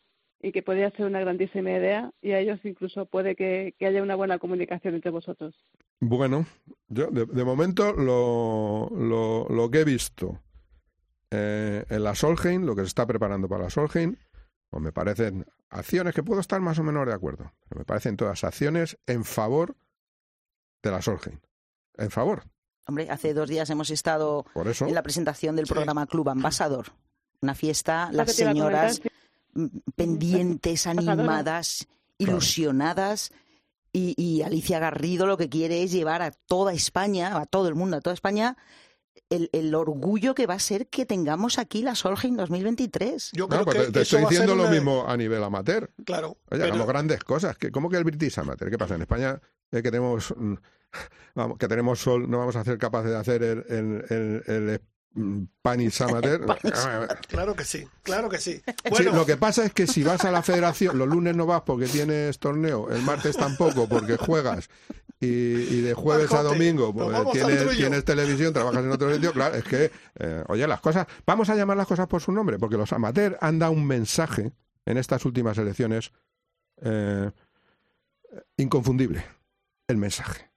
[0.45, 4.03] y que podría ser una grandísima idea y a ellos incluso puede que, que haya
[4.03, 5.55] una buena comunicación entre vosotros
[5.99, 6.45] Bueno,
[6.87, 10.39] yo de, de momento lo, lo, lo que he visto
[11.31, 14.15] eh, en la Solheim, lo que se está preparando para la Solheim,
[14.69, 17.51] pues me parecen acciones que puedo estar más o menos de acuerdo.
[17.67, 19.75] Pero me parecen todas acciones en favor
[20.83, 21.39] de la Solheim.
[21.97, 22.43] En favor.
[22.87, 24.85] Hombre, hace dos días hemos estado Por eso.
[24.85, 25.73] en la presentación del Sí.
[25.73, 26.87] programa Club Ambasador.
[27.41, 29.14] Una fiesta, Lo las señoras comentar,
[29.95, 31.87] pendientes, animadas,
[32.17, 33.31] ilusionadas.
[33.93, 37.75] Y, y Alicia Garrido lo que quiere es llevar a toda España, a todo el
[37.75, 38.57] mundo, a toda España,
[39.29, 43.31] el, el orgullo que va a ser que tengamos aquí la Solheim 2023.
[43.31, 45.89] Yo No, creo pues que te, te estoy diciendo lo una- mismo a nivel amateur.
[46.05, 46.31] Claro.
[46.31, 47.55] Oye, pero- hagamos grandes cosas.
[47.71, 48.69] ¿Cómo que el British Amateur?
[48.69, 48.95] ¿Qué pasa?
[48.95, 49.39] En España
[49.71, 50.53] eh, que tenemos mm,
[51.35, 54.81] vamos, que tenemos sol, no vamos a ser capaces de hacer el, el, el,
[55.15, 56.45] mm, Spanish Amateur.
[57.27, 58.61] Claro que sí, claro que sí.
[59.11, 61.87] Lo que pasa es que si vas a la federación, los lunes no vas porque
[61.87, 64.69] tienes torneo, el martes tampoco porque juegas,
[65.19, 67.31] y, y de jueves a domingo pues,
[67.77, 71.55] tienes televisión, trabajas en otro sitio, claro, es que, eh, oye, las cosas, vamos a
[71.55, 74.51] llamar las cosas por su nombre, porque los amateurs han dado un mensaje
[74.85, 76.11] en estas últimas elecciones
[76.81, 77.31] eh,
[78.57, 79.25] inconfundible,
[79.87, 80.49] el mensaje.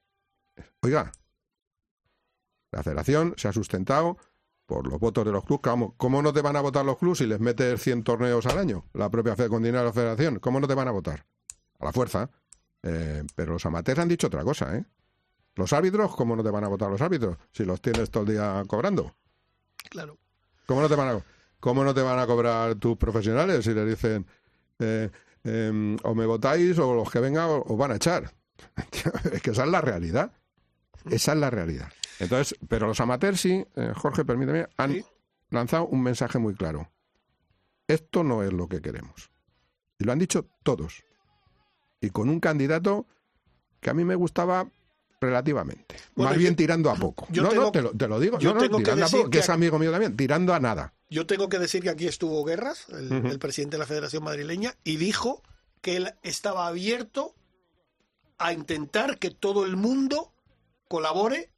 [0.81, 1.13] Oiga,
[2.71, 4.19] la federación se ha sustentado
[4.69, 5.63] por los votos de los clubes.
[5.63, 8.59] ¿Cómo, cómo no te van a votar los clubes si les metes 100 torneos al
[8.59, 8.85] año?
[8.93, 10.39] La propia fe con dinero de la federación.
[10.41, 11.25] ¿Cómo no te van a votar?
[11.79, 12.31] A la fuerza.
[12.83, 14.85] Eh, pero los amateurs han dicho otra cosa, ¿eh?
[15.55, 18.31] Los árbitros, ¿cómo no te van a votar los árbitros si los tienes todo el
[18.31, 19.17] día cobrando?
[19.89, 20.19] claro.
[20.67, 21.25] ¿Cómo no te van a,
[21.61, 24.27] cómo no te van a cobrar tus profesionales si les dicen
[24.79, 25.11] eh,
[25.45, 28.35] em, o me votáis o los que vengan os van a echar?
[29.33, 30.31] es que esa es la realidad.
[31.07, 31.91] Esa es la realidad.
[32.19, 35.05] Entonces, pero los amateurs sí, eh, Jorge, permíteme, han Sí.
[35.51, 36.91] lanzado un mensaje muy claro.
[37.87, 39.31] Esto no es lo que queremos.
[39.99, 41.05] Y lo han dicho todos.
[42.01, 43.07] Y con un candidato
[43.81, 44.69] que a mí me gustaba
[45.21, 45.97] relativamente.
[46.15, 47.27] Bueno, Más yo- bien tirando a poco.
[47.31, 48.39] yo no, tengo- no, te lo, te lo digo.
[48.39, 50.61] yo no, no, tengo que decir poco, que que es amigo mío también, tirando a
[50.61, 50.93] nada.
[51.11, 54.75] Yo tengo que decir que aquí estuvo Guerras, el, el presidente de la Federación Madrileña,
[54.85, 55.43] y dijo
[55.81, 57.35] que él estaba abierto
[58.39, 60.33] a intentar que todo el mundo
[60.87, 61.51] colabore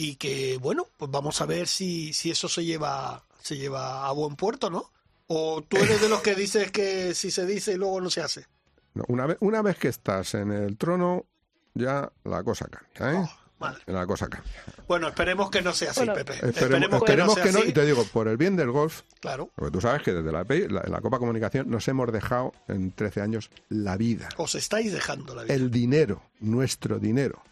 [0.00, 4.12] y que, bueno, pues vamos a ver si, si eso se lleva, se lleva a
[4.12, 4.92] buen puerto, ¿no?
[5.26, 8.20] O tú eres de los que dices que si se dice y luego no se
[8.22, 8.46] hace.
[8.94, 11.26] No, una, vez, una vez que estás en el trono,
[11.74, 13.24] ya la cosa cambia, ¿eh?
[13.24, 13.78] Oh, vale.
[13.86, 14.52] La cosa cambia.
[14.86, 16.34] Bueno, esperemos que no sea así, Bueno, Pepe.
[16.48, 17.68] Esperemos, esperemos sea que no, así.
[17.68, 19.50] y te digo, por el bien del golf, Claro.
[19.56, 23.20] porque tú sabes que desde la, la, la Copa Comunicación nos hemos dejado en 13
[23.20, 25.54] años la vida, Os estáis dejando la vida.
[25.54, 27.42] el dinero, nuestro dinero,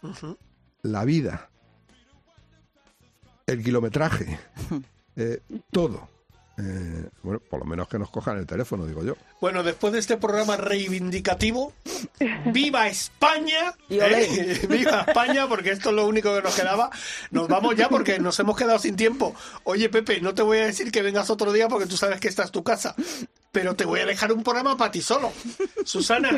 [0.83, 1.51] la vida,
[3.47, 4.39] el kilometraje,
[5.17, 5.41] eh,
[5.71, 6.09] todo.
[6.59, 9.15] eh, bueno, por lo menos que nos cojan el teléfono, digo yo.
[9.41, 11.73] Bueno, después de este programa reivindicativo,
[12.47, 13.75] ¡viva España!
[13.91, 14.61] ¿Eh?
[14.69, 15.47] ¡Viva España!
[15.49, 16.91] Porque esto es lo único que nos quedaba.
[17.31, 19.35] Nos vamos ya porque nos hemos quedado sin tiempo.
[19.65, 22.29] Oye, Pepe, no te voy a decir que vengas otro día porque tú sabes que
[22.29, 22.95] esta es tu casa.
[23.57, 25.33] Pero te voy a dejar un programa para ti solo.
[25.83, 26.29] Susana,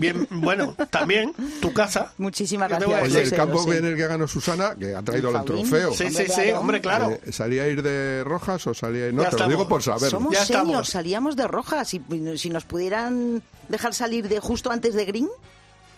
[0.00, 2.14] bien, bueno, también tu casa.
[2.16, 3.16] Muchísimas ¿Qué te voy a gracias.
[3.16, 3.78] Oye, el Lo campo lo sé.
[3.78, 5.68] en el que ganó Susana, que ha traído el Jaurín.
[5.68, 5.92] trofeo.
[5.92, 7.10] Sí, sí, sí, hombre, claro.
[7.10, 9.14] Eh, ¿Salía a ir de rojas o salía a ir.?
[9.14, 9.58] No, Ya te lo estamos.
[9.58, 10.08] digo por saberlo.
[10.10, 10.88] Somos Ya seniors, estamos.
[10.88, 11.84] salíamos de roja.
[11.84, 12.00] Si,
[12.36, 15.28] si nos pudieran dejar salir de justo antes de green,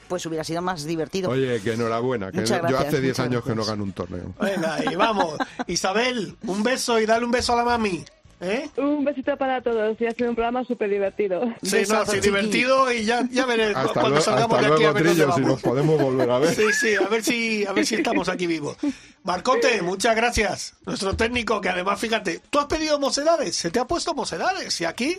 [0.09, 1.31] pues hubiera sido más divertido.
[1.31, 2.33] Oye, que enhorabuena.
[2.33, 3.71] Que Muchas no- yo gracias, hace 10 muchas años que no gracias.
[3.73, 4.35] gano un torneo.
[4.41, 5.35] Venga, y vamos.
[5.69, 8.05] Isabel, un beso y dale un beso a la mami.
[8.41, 8.69] ¿Eh?
[8.77, 11.43] Un besito para todos y ha sido un programa súper divertido.
[11.63, 14.93] Sí, no, sí, divertido y ya, ya veré Hasta, cuando salgamos hasta de aquí a
[14.93, 16.55] ver Trillo, si nos podemos volver a ver.
[16.55, 18.77] Sí, sí, a ver si, a ver si estamos aquí vivos.
[19.23, 20.75] Marcote, muchas gracias.
[20.85, 24.85] Nuestro técnico, que además, fíjate, tú has pedido mocedades, se te ha puesto mocedades, y
[24.85, 25.17] aquí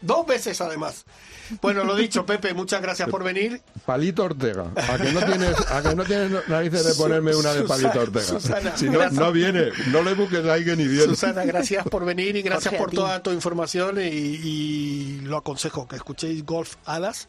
[0.00, 1.04] dos veces además.
[1.60, 3.60] Bueno, lo dicho, Pepe, muchas gracias por venir.
[3.84, 4.70] Palito Ortega.
[4.76, 8.02] A que no tienes, a que no tienes narices de ponerme una de Palito Susana,
[8.04, 8.26] Ortega.
[8.26, 9.20] Susana, si no, gracias.
[9.20, 9.70] no viene.
[9.88, 11.06] No le busques ahí que ni viene.
[11.06, 15.38] Susana, gracias por venir y gracias Jorge, a por toda tu información y, y lo
[15.38, 17.26] aconsejo, que escuchéis Golf Alas,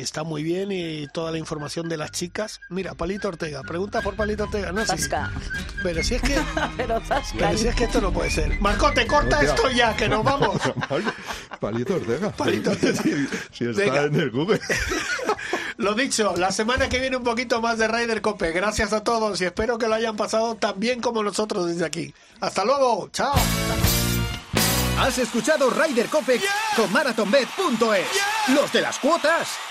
[0.00, 2.58] que está muy bien y toda la información de las chicas.
[2.70, 4.96] Mira, Palito Ortega, pregunta por Palito Ortega, no sé.
[4.96, 5.30] Zasca.
[5.82, 6.40] Pero si es que...
[6.78, 7.02] Pero.
[7.38, 8.58] Pero si es que esto no puede ser.
[8.62, 9.54] Marcote, corta Hostia.
[9.54, 10.58] esto ya, que nos vamos.
[11.60, 12.30] Palito Ortega.
[12.30, 13.02] Palito Ortega.
[13.02, 14.02] Si, si está Venga.
[14.04, 14.58] en el Google.
[15.76, 18.52] Lo dicho, la semana que viene un poquito más de Ryder Cope.
[18.52, 22.14] Gracias a todos y espero que lo hayan pasado tan bien como nosotros desde aquí.
[22.40, 23.34] Hasta luego, chao.
[24.98, 26.40] Has escuchado Ryder Cope
[26.74, 28.06] con MarathonBet.es.
[28.54, 29.69] Los de las cuotas.